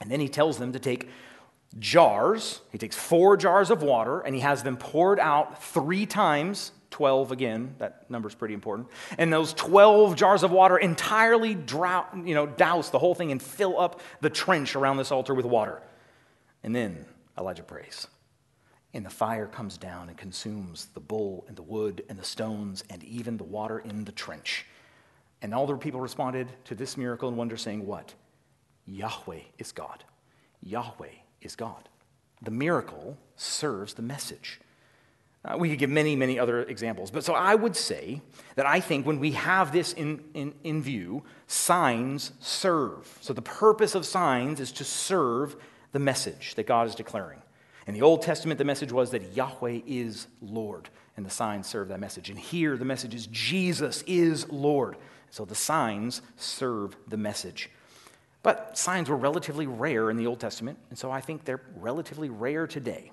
[0.01, 1.09] And then he tells them to take
[1.79, 2.61] jars.
[2.71, 6.71] He takes four jars of water and he has them poured out three times.
[6.91, 8.87] 12 again, that number's pretty important.
[9.17, 13.77] And those 12 jars of water entirely you know, douse the whole thing and fill
[13.77, 15.81] up the trench around this altar with water.
[16.63, 17.05] And then
[17.37, 18.07] Elijah prays.
[18.93, 22.85] And the fire comes down and consumes the bull and the wood and the stones
[22.89, 24.65] and even the water in the trench.
[25.41, 28.13] And all the people responded to this miracle and wonder, saying, What?
[28.85, 30.05] Yahweh is God.
[30.63, 31.11] Yahweh
[31.45, 31.87] is God.
[32.41, 34.59] The miracle serves the message.
[35.45, 37.11] Uh, we could give many, many other examples.
[37.11, 38.21] But so I would say
[38.55, 43.17] that I think when we have this in, in, in view, signs serve.
[43.21, 45.55] So the purpose of signs is to serve
[45.91, 47.41] the message that God is declaring.
[47.85, 51.89] In the Old Testament, the message was that Yahweh is Lord, and the signs serve
[51.89, 52.31] that message.
[52.31, 54.97] And here, the message is Jesus is Lord.
[55.29, 57.69] So the signs serve the message.
[58.45, 62.29] But signs were relatively rare in the Old Testament, and so I think they're relatively
[62.29, 63.11] rare today.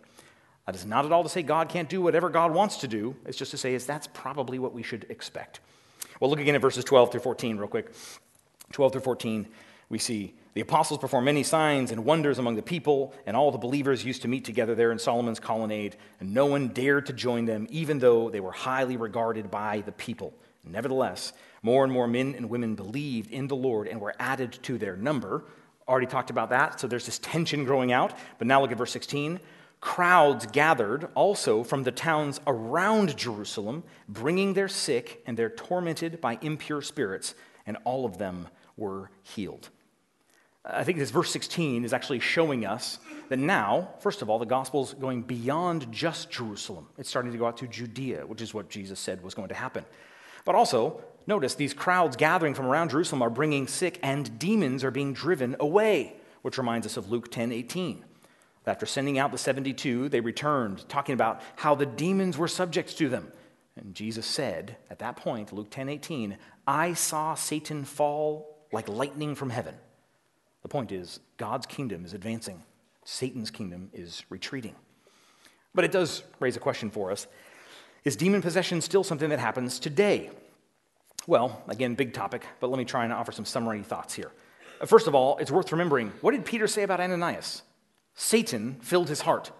[0.66, 3.16] That is not at all to say God can't do whatever God wants to do.
[3.24, 5.60] It's just to say is that's probably what we should expect.
[6.20, 7.94] Well, look again at verses 12 through 14 real quick.
[8.72, 9.48] 12 through 14,
[9.88, 13.56] we see the apostles perform many signs and wonders among the people, and all the
[13.56, 17.46] believers used to meet together there in Solomon's colonnade, and no one dared to join
[17.46, 20.34] them, even though they were highly regarded by the people.
[20.62, 24.78] Nevertheless, more and more men and women believed in the Lord and were added to
[24.78, 25.44] their number.
[25.88, 28.12] Already talked about that, so there's this tension growing out.
[28.38, 29.40] But now look at verse 16.
[29.80, 36.38] Crowds gathered also from the towns around Jerusalem, bringing their sick and their tormented by
[36.40, 37.34] impure spirits,
[37.66, 38.46] and all of them
[38.76, 39.70] were healed.
[40.64, 44.46] I think this verse 16 is actually showing us that now, first of all, the
[44.46, 46.86] gospel is going beyond just Jerusalem.
[46.96, 49.54] It's starting to go out to Judea, which is what Jesus said was going to
[49.54, 49.84] happen.
[50.44, 54.90] But also, Notice these crowds gathering from around Jerusalem are bringing sick, and demons are
[54.90, 58.04] being driven away, which reminds us of Luke 10 18.
[58.64, 63.08] After sending out the 72, they returned, talking about how the demons were subject to
[63.08, 63.32] them.
[63.76, 69.34] And Jesus said at that point, Luke 10 18, I saw Satan fall like lightning
[69.34, 69.74] from heaven.
[70.62, 72.62] The point is, God's kingdom is advancing,
[73.04, 74.74] Satan's kingdom is retreating.
[75.74, 77.26] But it does raise a question for us
[78.04, 80.30] Is demon possession still something that happens today?
[81.26, 84.32] Well, again, big topic, but let me try and offer some summary thoughts here.
[84.84, 87.62] First of all, it's worth remembering what did Peter say about Ananias?
[88.14, 89.52] Satan filled his heart.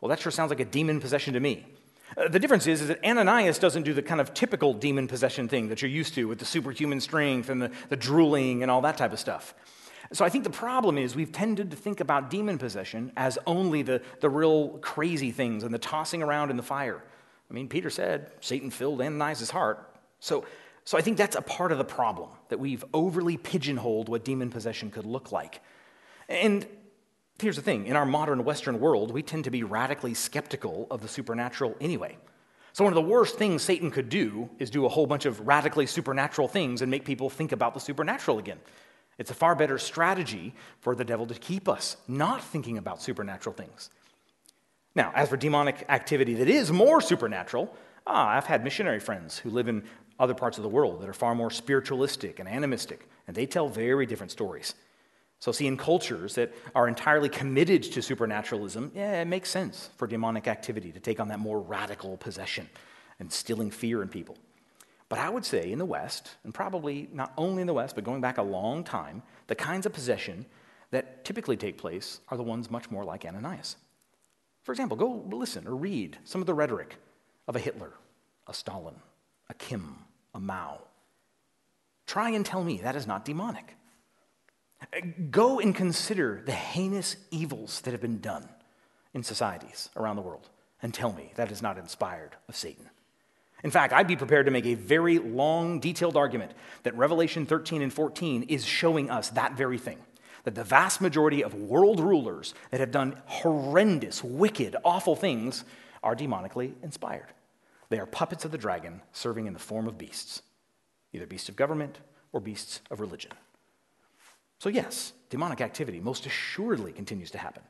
[0.00, 1.66] Well, that sure sounds like a demon possession to me.
[2.16, 5.48] Uh, the difference is, is that Ananias doesn't do the kind of typical demon possession
[5.48, 8.82] thing that you're used to with the superhuman strength and the, the drooling and all
[8.82, 9.54] that type of stuff.
[10.12, 13.82] So I think the problem is we've tended to think about demon possession as only
[13.82, 17.02] the, the real crazy things and the tossing around in the fire.
[17.50, 19.90] I mean, Peter said Satan filled Ananias' heart.
[20.20, 20.44] So
[20.84, 24.50] so I think that's a part of the problem, that we've overly pigeonholed what demon
[24.50, 25.62] possession could look like.
[26.28, 26.66] And
[27.40, 31.00] here's the thing in our modern Western world, we tend to be radically skeptical of
[31.00, 32.16] the supernatural anyway.
[32.74, 35.46] So, one of the worst things Satan could do is do a whole bunch of
[35.46, 38.58] radically supernatural things and make people think about the supernatural again.
[39.16, 43.54] It's a far better strategy for the devil to keep us not thinking about supernatural
[43.54, 43.90] things.
[44.96, 47.74] Now, as for demonic activity that is more supernatural,
[48.06, 49.84] ah, I've had missionary friends who live in
[50.18, 53.68] other parts of the world that are far more spiritualistic and animistic, and they tell
[53.68, 54.74] very different stories.
[55.40, 60.06] So, see, in cultures that are entirely committed to supernaturalism, yeah, it makes sense for
[60.06, 62.68] demonic activity to take on that more radical possession
[63.18, 64.38] and instilling fear in people.
[65.08, 68.04] But I would say in the West, and probably not only in the West, but
[68.04, 70.46] going back a long time, the kinds of possession
[70.92, 73.76] that typically take place are the ones much more like Ananias.
[74.62, 76.96] For example, go listen or read some of the rhetoric
[77.46, 77.92] of a Hitler,
[78.46, 78.94] a Stalin,
[79.50, 79.98] a Kim,
[80.34, 80.80] a Mao.
[82.06, 83.76] Try and tell me that is not demonic.
[85.30, 88.48] Go and consider the heinous evils that have been done
[89.14, 90.50] in societies around the world
[90.82, 92.90] and tell me that is not inspired of Satan.
[93.62, 97.80] In fact, I'd be prepared to make a very long, detailed argument that Revelation 13
[97.80, 99.98] and 14 is showing us that very thing.
[100.42, 105.64] That the vast majority of world rulers that have done horrendous, wicked, awful things
[106.02, 107.32] are demonically inspired.
[107.88, 110.42] They are puppets of the dragon serving in the form of beasts,
[111.12, 112.00] either beasts of government
[112.32, 113.32] or beasts of religion.
[114.58, 117.62] So, yes, demonic activity most assuredly continues to happen.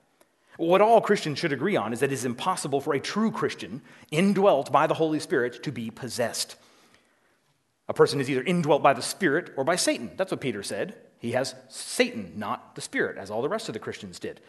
[0.56, 3.82] What all Christians should agree on is that it is impossible for a true Christian,
[4.10, 6.56] indwelt by the Holy Spirit, to be possessed.
[7.88, 10.12] A person is either indwelt by the Spirit or by Satan.
[10.16, 10.94] That's what Peter said.
[11.18, 14.40] He has Satan, not the Spirit, as all the rest of the Christians did.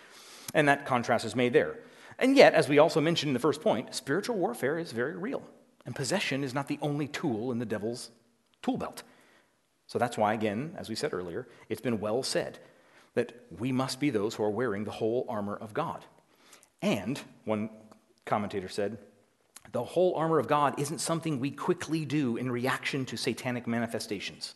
[0.54, 1.78] And that contrast is made there.
[2.18, 5.44] And yet, as we also mentioned in the first point, spiritual warfare is very real.
[5.86, 8.10] And possession is not the only tool in the devil's
[8.62, 9.04] tool belt.
[9.88, 12.60] So that's why, again, as we said earlier, it's been well said
[13.14, 16.04] that we must be those who are wearing the whole armor of God.
[16.82, 17.70] And, one
[18.26, 18.98] commentator said,
[19.72, 24.56] the whole armor of God isn't something we quickly do in reaction to satanic manifestations.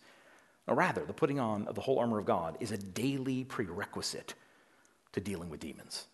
[0.67, 4.33] No, rather, the putting on of the whole armor of God is a daily prerequisite
[5.13, 6.07] to dealing with demons.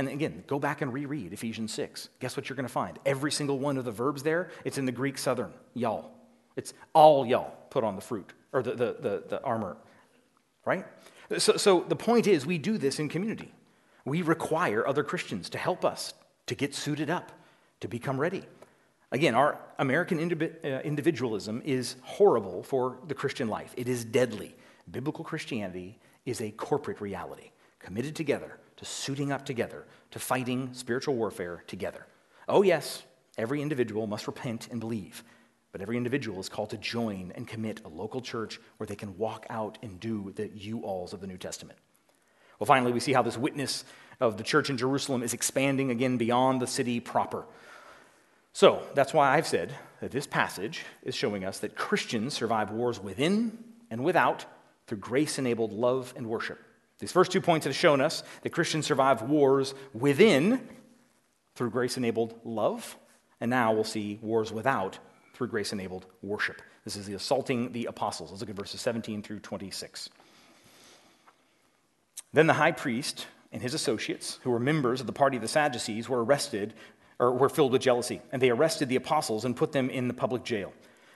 [0.00, 2.08] And again, go back and reread Ephesians 6.
[2.20, 2.98] Guess what you're going to find?
[3.04, 6.12] Every single one of the verbs there, it's in the Greek southern, y'all.
[6.56, 9.76] It's all y'all put on the fruit, or the, the, the, the armor,
[10.64, 10.86] right?
[11.36, 13.52] So, so the point is, we do this in community.
[14.06, 16.14] We require other Christians to help us
[16.46, 17.30] to get suited up,
[17.80, 18.44] to become ready.
[19.12, 23.74] Again, our American uh, individualism is horrible for the Christian life.
[23.76, 24.54] It is deadly.
[24.90, 31.14] Biblical Christianity is a corporate reality, committed together to suiting up together, to fighting spiritual
[31.14, 32.06] warfare together.
[32.48, 33.02] Oh, yes,
[33.36, 35.22] every individual must repent and believe.
[35.70, 39.18] But every individual is called to join and commit a local church where they can
[39.18, 41.78] walk out and do the you alls of the New Testament.
[42.58, 43.84] Well, finally, we see how this witness
[44.18, 47.44] of the church in Jerusalem is expanding again beyond the city proper.
[48.54, 52.98] So that's why I've said that this passage is showing us that Christians survive wars
[52.98, 53.58] within
[53.90, 54.46] and without
[54.86, 56.58] through grace enabled love and worship.
[57.00, 60.60] These first two points have shown us that Christians survive wars within
[61.54, 62.96] through grace enabled love,
[63.40, 64.98] and now we'll see wars without
[65.34, 66.60] through grace enabled worship.
[66.84, 68.30] This is the assaulting the apostles.
[68.30, 70.10] Let's look at verses 17 through 26.
[72.32, 75.48] Then the high priest and his associates, who were members of the party of the
[75.48, 76.74] Sadducees, were arrested
[77.18, 80.14] or were filled with jealousy, and they arrested the apostles and put them in the
[80.14, 80.72] public jail.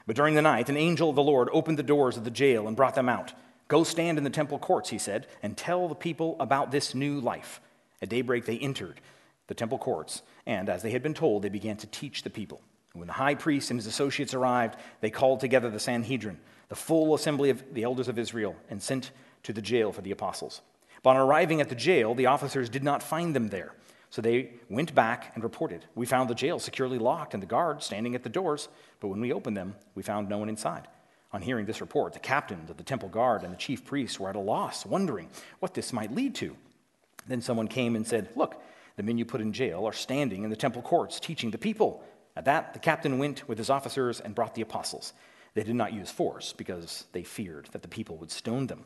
[0.06, 2.66] But during the night, an angel of the Lord opened the doors of the jail
[2.66, 3.32] and brought them out.
[3.74, 7.18] Go stand in the temple courts, he said, and tell the people about this new
[7.18, 7.60] life.
[8.00, 9.00] At daybreak, they entered
[9.48, 12.60] the temple courts, and as they had been told, they began to teach the people.
[12.92, 17.16] When the high priest and his associates arrived, they called together the Sanhedrin, the full
[17.16, 19.10] assembly of the elders of Israel, and sent
[19.42, 20.60] to the jail for the apostles.
[21.02, 23.74] But on arriving at the jail, the officers did not find them there.
[24.08, 25.84] So they went back and reported.
[25.96, 28.68] We found the jail securely locked and the guards standing at the doors,
[29.00, 30.86] but when we opened them, we found no one inside.
[31.34, 34.30] On hearing this report, the captains of the temple guard and the chief priests were
[34.30, 35.28] at a loss, wondering
[35.58, 36.56] what this might lead to.
[37.26, 38.62] Then someone came and said, Look,
[38.96, 42.04] the men you put in jail are standing in the temple courts teaching the people.
[42.36, 45.12] At that, the captain went with his officers and brought the apostles.
[45.54, 48.84] They did not use force because they feared that the people would stone them.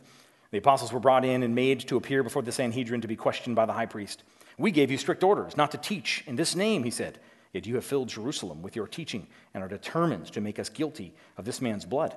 [0.51, 3.57] The apostles were brought in and made to appear before the Sanhedrin to be questioned
[3.57, 4.23] by the high priest.
[4.57, 7.19] We gave you strict orders not to teach in this name, he said.
[7.53, 11.13] Yet you have filled Jerusalem with your teaching and are determined to make us guilty
[11.37, 12.17] of this man's blood.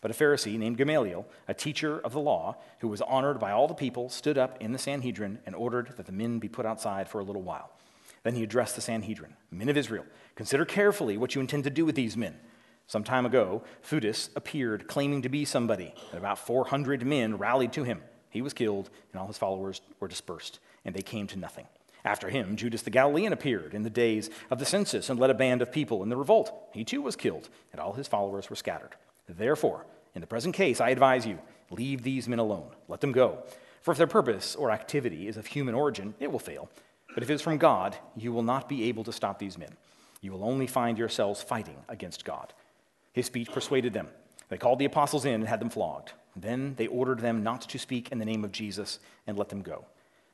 [0.00, 3.66] But a Pharisee named Gamaliel, a teacher of the law, who was honored by all
[3.66, 7.08] the people, stood up in the Sanhedrin and ordered that the men be put outside
[7.08, 7.70] for a little while.
[8.22, 11.84] Then he addressed the Sanhedrin Men of Israel, consider carefully what you intend to do
[11.84, 12.36] with these men.
[12.86, 17.84] Some time ago, Theudas appeared claiming to be somebody, and about 400 men rallied to
[17.84, 18.02] him.
[18.30, 21.66] He was killed, and all his followers were dispersed, and they came to nothing.
[22.04, 25.34] After him, Judas the Galilean appeared in the days of the census and led a
[25.34, 26.52] band of people in the revolt.
[26.72, 28.96] He too was killed, and all his followers were scattered.
[29.28, 31.38] Therefore, in the present case, I advise you
[31.70, 32.70] leave these men alone.
[32.88, 33.44] Let them go.
[33.82, 36.68] For if their purpose or activity is of human origin, it will fail.
[37.14, 39.76] But if it is from God, you will not be able to stop these men.
[40.20, 42.52] You will only find yourselves fighting against God.
[43.12, 44.08] His speech persuaded them.
[44.48, 46.12] They called the apostles in and had them flogged.
[46.34, 49.62] Then they ordered them not to speak in the name of Jesus and let them
[49.62, 49.84] go.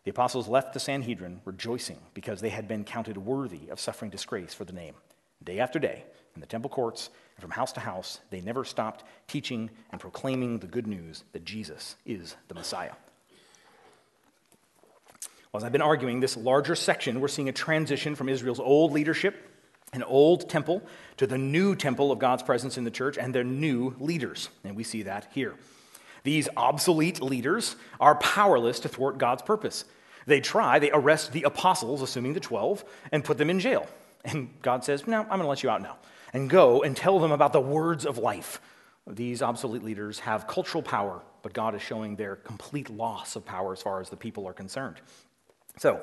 [0.05, 4.53] The apostles left the Sanhedrin rejoicing because they had been counted worthy of suffering disgrace
[4.53, 4.95] for the name.
[5.42, 9.05] Day after day, in the temple courts and from house to house, they never stopped
[9.26, 12.93] teaching and proclaiming the good news that Jesus is the Messiah.
[15.53, 18.93] Well, as I've been arguing this larger section, we're seeing a transition from Israel's old
[18.93, 19.37] leadership,
[19.93, 20.82] an old temple,
[21.18, 24.49] to the new temple of God's presence in the church and their new leaders.
[24.64, 25.55] And we see that here.
[26.24, 29.85] These obsolete leaders are powerless to thwart God's purpose.
[30.26, 33.87] They try, they arrest the apostles, assuming the 12, and put them in jail.
[34.24, 35.99] And God says, No, I'm going to let you out now.
[36.35, 38.61] And go and tell them about the words of life.
[39.07, 43.72] These obsolete leaders have cultural power, but God is showing their complete loss of power
[43.72, 44.97] as far as the people are concerned.
[45.78, 46.01] So,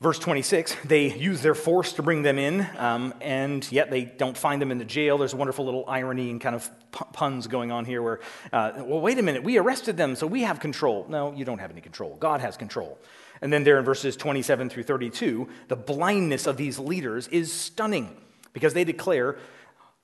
[0.00, 4.38] verse 26, they use their force to bring them in, um, and yet they don't
[4.38, 5.18] find them in the jail.
[5.18, 6.70] There's a wonderful little irony and kind of
[7.12, 8.20] puns going on here where,
[8.52, 11.06] uh, well, wait a minute, we arrested them, so we have control.
[11.08, 12.16] No, you don't have any control.
[12.16, 12.98] God has control.
[13.40, 18.16] And then there in verses 27 through 32, the blindness of these leaders is stunning
[18.52, 19.38] because they declare,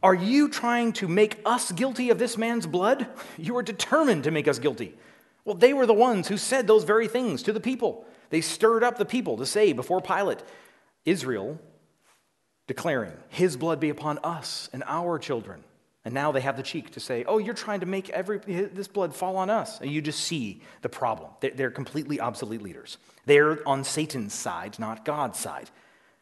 [0.03, 3.07] Are you trying to make us guilty of this man's blood?
[3.37, 4.95] You are determined to make us guilty.
[5.45, 8.05] Well, they were the ones who said those very things to the people.
[8.31, 10.43] They stirred up the people to say before Pilate,
[11.05, 11.59] Israel
[12.67, 15.65] declaring, His blood be upon us and our children.
[16.05, 18.89] And now they have the cheek to say, Oh, you're trying to make every, this
[18.89, 19.81] blood fall on us.
[19.81, 21.31] And you just see the problem.
[21.41, 22.99] They're completely obsolete leaders.
[23.27, 25.71] They're on Satan's side, not God's side.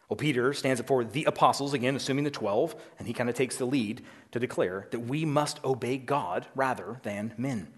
[0.08, 3.34] Well, Peter stands up for the apostles, again, assuming the 12, and he kind of
[3.34, 7.68] takes the lead to declare that we must obey God rather than men.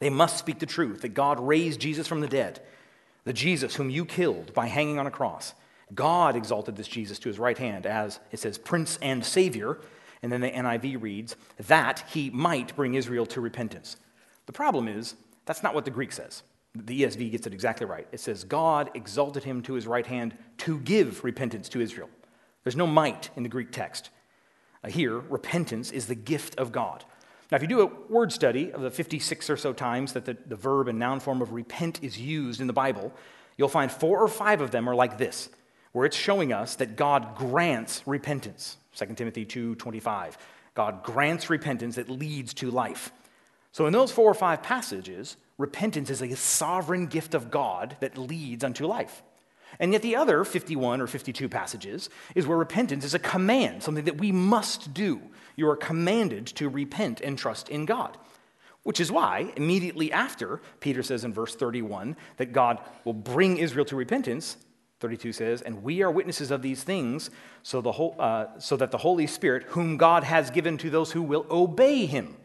[0.00, 2.60] They must speak the truth that God raised Jesus from the dead
[3.24, 5.54] the Jesus whom you killed by hanging on a cross.
[5.94, 9.80] God exalted this Jesus to his right hand as, it says, Prince and Savior.
[10.22, 11.36] And then the NIV reads,
[11.66, 13.96] that he might bring Israel to repentance.
[14.46, 15.14] The problem is,
[15.46, 16.42] that's not what the Greek says.
[16.74, 18.06] The ESV gets it exactly right.
[18.10, 22.10] It says, God exalted him to his right hand to give repentance to Israel.
[22.64, 24.10] There's no might in the Greek text.
[24.82, 27.04] Uh, here, repentance is the gift of God.
[27.50, 30.36] Now, if you do a word study of the 56 or so times that the,
[30.46, 33.12] the verb and noun form of repent is used in the Bible,
[33.56, 35.50] you'll find four or five of them are like this,
[35.92, 38.78] where it's showing us that God grants repentance.
[38.96, 40.36] 2 Timothy 2:25.
[40.74, 43.12] God grants repentance that leads to life.
[43.70, 48.18] So in those four or five passages, repentance is a sovereign gift of God that
[48.18, 49.22] leads unto life.
[49.80, 54.04] And yet, the other 51 or 52 passages is where repentance is a command, something
[54.04, 55.20] that we must do.
[55.56, 58.16] You are commanded to repent and trust in God.
[58.84, 63.86] Which is why, immediately after, Peter says in verse 31 that God will bring Israel
[63.86, 64.58] to repentance,
[65.00, 67.30] 32 says, And we are witnesses of these things,
[67.62, 71.12] so, the whole, uh, so that the Holy Spirit, whom God has given to those
[71.12, 72.36] who will obey him,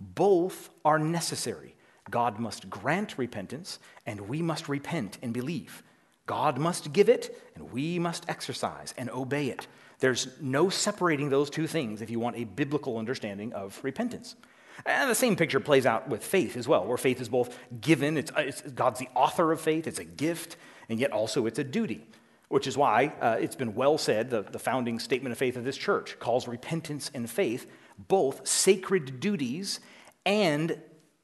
[0.00, 1.75] both are necessary.
[2.10, 5.82] God must grant repentance, and we must repent and believe.
[6.26, 9.66] God must give it, and we must exercise and obey it.
[9.98, 14.36] There's no separating those two things if you want a biblical understanding of repentance.
[14.84, 18.18] And the same picture plays out with faith as well, where faith is both given,
[18.18, 20.56] it's, it's God's the author of faith, it's a gift,
[20.88, 22.06] and yet also it's a duty.
[22.48, 25.64] Which is why uh, it's been well said, the, the founding statement of faith of
[25.64, 27.66] this church calls repentance and faith
[27.98, 29.80] both sacred duties
[30.24, 30.78] and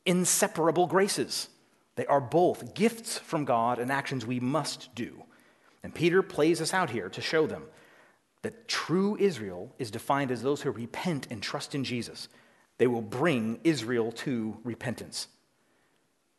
[0.04, 1.48] inseparable graces.
[1.96, 5.24] They are both gifts from God and actions we must do.
[5.82, 7.64] And Peter plays us out here to show them
[8.42, 12.28] that true Israel is defined as those who repent and trust in Jesus.
[12.78, 15.28] They will bring Israel to repentance.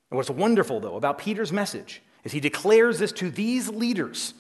[0.09, 4.34] And what's wonderful, though, about Peter's message is he declares this to these leaders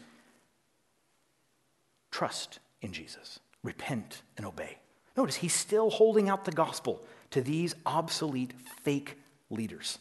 [2.11, 4.77] trust in Jesus, repent and obey.
[5.17, 7.03] Notice he's still holding out the gospel
[7.33, 8.53] to these obsolete,
[8.83, 9.17] fake
[9.49, 9.97] leaders.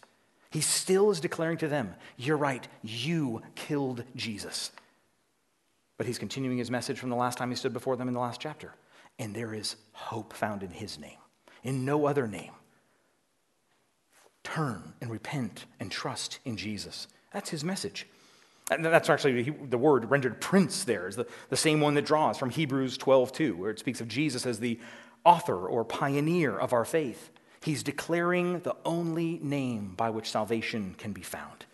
[0.50, 4.70] He still is declaring to them, You're right, you killed Jesus.
[5.96, 8.20] But he's continuing his message from the last time he stood before them in the
[8.20, 8.74] last chapter.
[9.18, 11.16] And there is hope found in his name,
[11.62, 12.52] in no other name.
[14.44, 17.08] Turn and repent and trust in Jesus.
[17.32, 18.06] That's his message.
[18.70, 22.36] And that's actually the word rendered prince there is the, the same one that draws
[22.36, 24.78] from Hebrews 12, 2, where it speaks of Jesus as the
[25.24, 27.30] author or pioneer of our faith.
[27.62, 31.66] He's declaring the only name by which salvation can be found,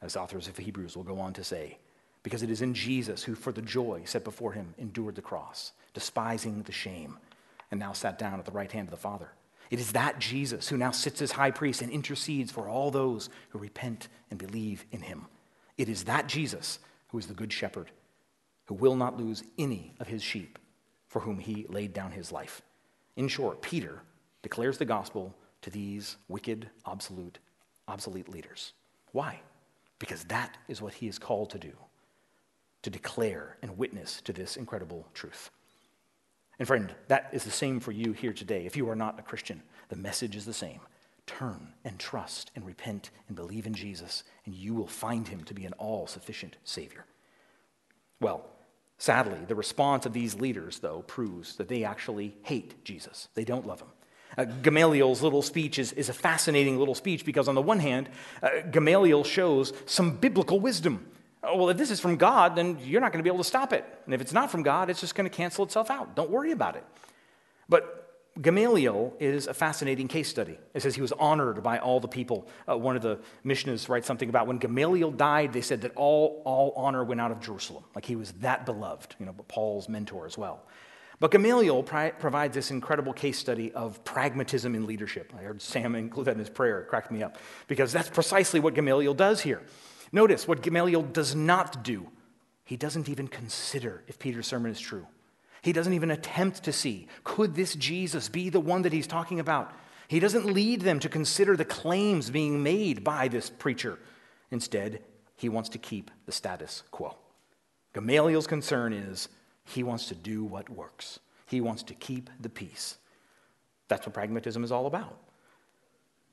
[0.00, 1.78] as authors of Hebrews will go on to say,
[2.22, 5.72] because it is in Jesus who, for the joy set before him, endured the cross,
[5.92, 7.18] despising the shame,
[7.70, 9.30] and now sat down at the right hand of the Father.
[9.70, 13.28] It is that Jesus who now sits as high priest and intercedes for all those
[13.50, 15.26] who repent and believe in him.
[15.76, 16.78] It is that Jesus
[17.08, 17.90] who is the good shepherd,
[18.66, 20.58] who will not lose any of his sheep
[21.08, 22.62] for whom he laid down his life.
[23.16, 24.02] In short, Peter
[24.42, 27.38] declares the gospel to these wicked, obsolete,
[27.88, 28.72] obsolete leaders.
[29.12, 29.40] Why?
[29.98, 31.72] Because that is what he is called to do
[32.82, 35.50] to declare and witness to this incredible truth.
[36.58, 38.64] And friend, that is the same for you here today.
[38.64, 40.80] If you are not a Christian, the message is the same.
[41.26, 45.54] Turn and trust and repent and believe in Jesus, and you will find him to
[45.54, 47.06] be an all sufficient Savior.
[48.20, 48.46] Well,
[48.98, 53.28] sadly, the response of these leaders, though, proves that they actually hate Jesus.
[53.34, 53.88] They don't love him.
[54.36, 58.08] Uh, Gamaliel's little speech is, is a fascinating little speech because, on the one hand,
[58.42, 61.06] uh, Gamaliel shows some biblical wisdom.
[61.42, 63.48] Oh, well, if this is from God, then you're not going to be able to
[63.48, 63.84] stop it.
[64.04, 66.16] And if it's not from God, it's just going to cancel itself out.
[66.16, 66.84] Don't worry about it.
[67.68, 68.05] But
[68.40, 70.58] Gamaliel is a fascinating case study.
[70.74, 72.48] It says he was honored by all the people.
[72.68, 76.42] Uh, one of the Mishnahs writes something about when Gamaliel died, they said that all,
[76.44, 77.84] all honor went out of Jerusalem.
[77.94, 80.66] Like he was that beloved, you know, Paul's mentor as well.
[81.18, 85.32] But Gamaliel pri- provides this incredible case study of pragmatism in leadership.
[85.38, 86.80] I heard Sam include that in his prayer.
[86.80, 89.62] It cracked me up because that's precisely what Gamaliel does here.
[90.12, 92.10] Notice what Gamaliel does not do.
[92.64, 95.06] He doesn't even consider if Peter's sermon is true.
[95.62, 99.40] He doesn't even attempt to see could this Jesus be the one that he's talking
[99.40, 99.72] about?
[100.08, 103.98] He doesn't lead them to consider the claims being made by this preacher.
[104.50, 105.02] Instead,
[105.36, 107.16] he wants to keep the status quo.
[107.92, 109.28] Gamaliel's concern is
[109.64, 112.98] he wants to do what works, he wants to keep the peace.
[113.88, 115.18] That's what pragmatism is all about.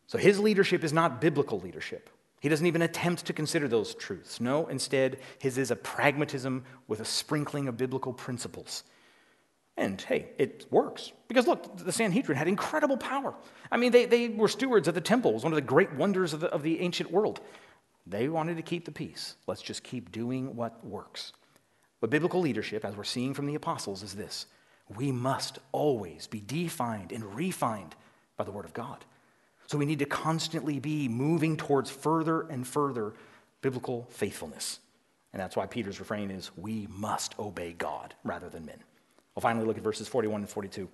[0.08, 2.10] So his leadership is not biblical leadership.
[2.40, 4.42] He doesn't even attempt to consider those truths.
[4.42, 8.84] No, instead, his is a pragmatism with a sprinkling of biblical principles.
[9.76, 11.12] And hey, it works.
[11.28, 13.34] Because look, the Sanhedrin had incredible power.
[13.72, 15.94] I mean, they, they were stewards of the temple, it was one of the great
[15.94, 17.42] wonders of the, of the ancient world.
[18.06, 19.36] They wanted to keep the peace.
[19.48, 21.32] Let's just keep doing what works.
[22.02, 24.46] But biblical leadership, as we're seeing from the apostles, is this
[24.90, 27.96] we must always be defined and refined
[28.36, 29.06] by the Word of God.
[29.68, 33.14] So we need to constantly be moving towards further and further
[33.62, 34.80] biblical faithfulness.
[35.32, 38.84] And that's why Peter's refrain is we must obey God rather than men.
[39.36, 40.90] We'll finally look at verses 41 and 42.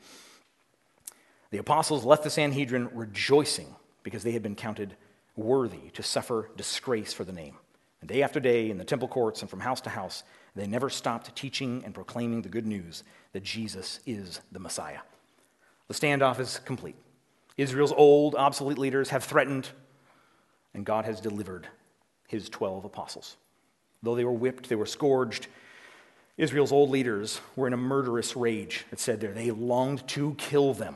[1.51, 4.95] The apostles left the Sanhedrin rejoicing because they had been counted
[5.35, 7.55] worthy to suffer disgrace for the name.
[8.01, 10.23] And day after day, in the temple courts and from house to house,
[10.55, 14.99] they never stopped teaching and proclaiming the good news that Jesus is the Messiah.
[15.87, 16.95] The standoff is complete.
[17.57, 19.69] Israel's old, obsolete leaders have threatened,
[20.73, 21.67] and God has delivered
[22.27, 23.35] his 12 apostles.
[24.01, 25.47] Though they were whipped, they were scourged,
[26.39, 29.33] Israel's old leaders were in a murderous rage, it said there.
[29.33, 30.95] They longed to kill them.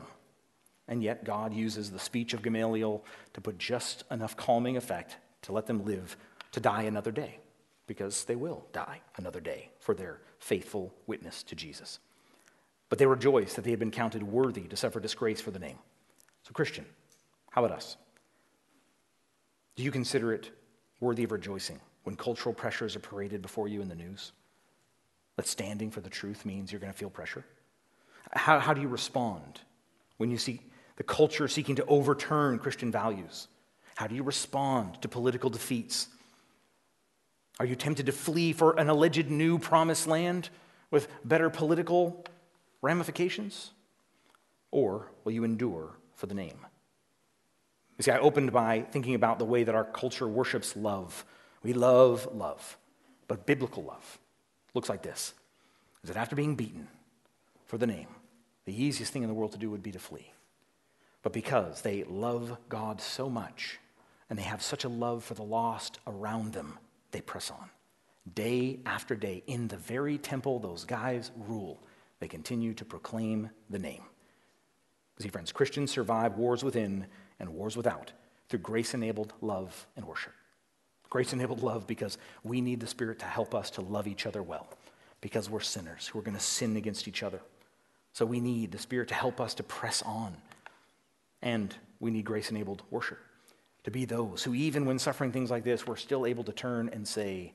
[0.87, 5.51] And yet, God uses the speech of Gamaliel to put just enough calming effect to
[5.51, 6.15] let them live
[6.53, 7.39] to die another day,
[7.87, 11.99] because they will die another day for their faithful witness to Jesus.
[12.87, 15.77] But they rejoiced that they had been counted worthy to suffer disgrace for the name.
[16.43, 16.85] So, Christian,
[17.51, 17.97] how about us?
[19.75, 20.51] Do you consider it
[21.01, 24.31] worthy of rejoicing when cultural pressures are paraded before you in the news?
[25.35, 27.45] That standing for the truth means you're going to feel pressure?
[28.31, 29.61] How, how do you respond
[30.17, 30.61] when you see
[30.95, 33.47] the culture seeking to overturn Christian values?
[33.95, 36.07] How do you respond to political defeats?
[37.59, 40.49] Are you tempted to flee for an alleged new promised land
[40.91, 42.25] with better political
[42.81, 43.71] ramifications?
[44.71, 45.91] Or will you endure
[46.23, 46.65] for the name.
[47.97, 51.25] You see, I opened by thinking about the way that our culture worships love.
[51.61, 52.77] We love love,
[53.27, 54.19] but biblical love
[54.73, 55.33] looks like this
[56.03, 56.87] is that after being beaten
[57.65, 58.07] for the name,
[58.65, 60.31] the easiest thing in the world to do would be to flee.
[61.21, 63.79] But because they love God so much
[64.29, 66.77] and they have such a love for the lost around them,
[67.11, 67.69] they press on.
[68.35, 71.79] Day after day, in the very temple those guys rule,
[72.19, 74.03] they continue to proclaim the name.
[75.19, 77.05] See, friends, Christians survive wars within
[77.39, 78.11] and wars without
[78.49, 80.33] through grace enabled love and worship.
[81.13, 84.41] Grace enabled love because we need the Spirit to help us to love each other
[84.41, 84.67] well,
[85.21, 87.39] because we're sinners who are going to sin against each other.
[88.13, 90.35] So we need the Spirit to help us to press on.
[91.43, 93.19] And we need grace enabled worship
[93.83, 96.89] to be those who, even when suffering things like this, we're still able to turn
[96.91, 97.53] and say,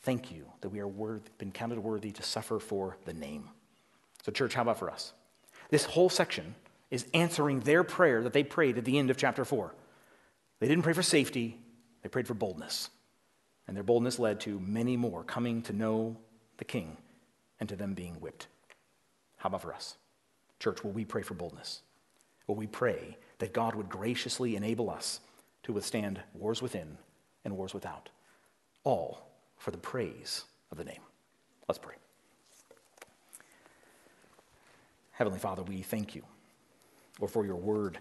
[0.00, 3.50] Thank you that we are worth, been counted worthy to suffer for the name.
[4.22, 5.12] So, church, how about for us?
[5.68, 6.54] This whole section
[6.90, 9.74] is answering their prayer that they prayed at the end of chapter 4.
[10.60, 11.58] They didn't pray for safety,
[12.04, 12.90] they prayed for boldness.
[13.66, 16.16] And their boldness led to many more coming to know
[16.58, 16.98] the king
[17.58, 18.46] and to them being whipped.
[19.38, 19.96] How about for us?
[20.60, 21.80] Church, will we pray for boldness?
[22.46, 25.20] Will we pray that God would graciously enable us
[25.62, 26.98] to withstand wars within
[27.42, 28.10] and wars without?
[28.84, 29.26] All
[29.56, 31.00] for the praise of the name.
[31.68, 31.94] Let's pray.
[35.12, 36.22] Heavenly Father, we thank you,
[37.28, 37.98] for your word,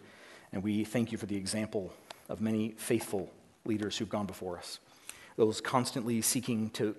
[0.51, 1.93] and we thank you for the example
[2.27, 3.31] of many faithful
[3.65, 4.79] leaders who've gone before us,
[5.35, 6.95] those constantly seeking to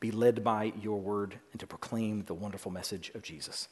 [0.00, 3.68] be led by your word and to proclaim the wonderful message of Jesus.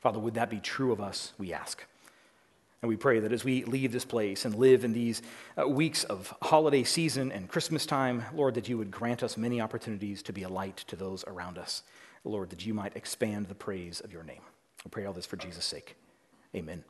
[0.00, 1.84] Father, would that be true of us, we ask.
[2.82, 5.22] And we pray that as we leave this place and live in these
[5.58, 9.60] uh, weeks of holiday season and Christmas time, Lord, that you would grant us many
[9.60, 11.82] opportunities to be a light to those around us.
[12.24, 14.42] Lord, that you might expand the praise of your name.
[14.84, 15.96] We pray all this for Jesus' sake.
[16.54, 16.84] Amen.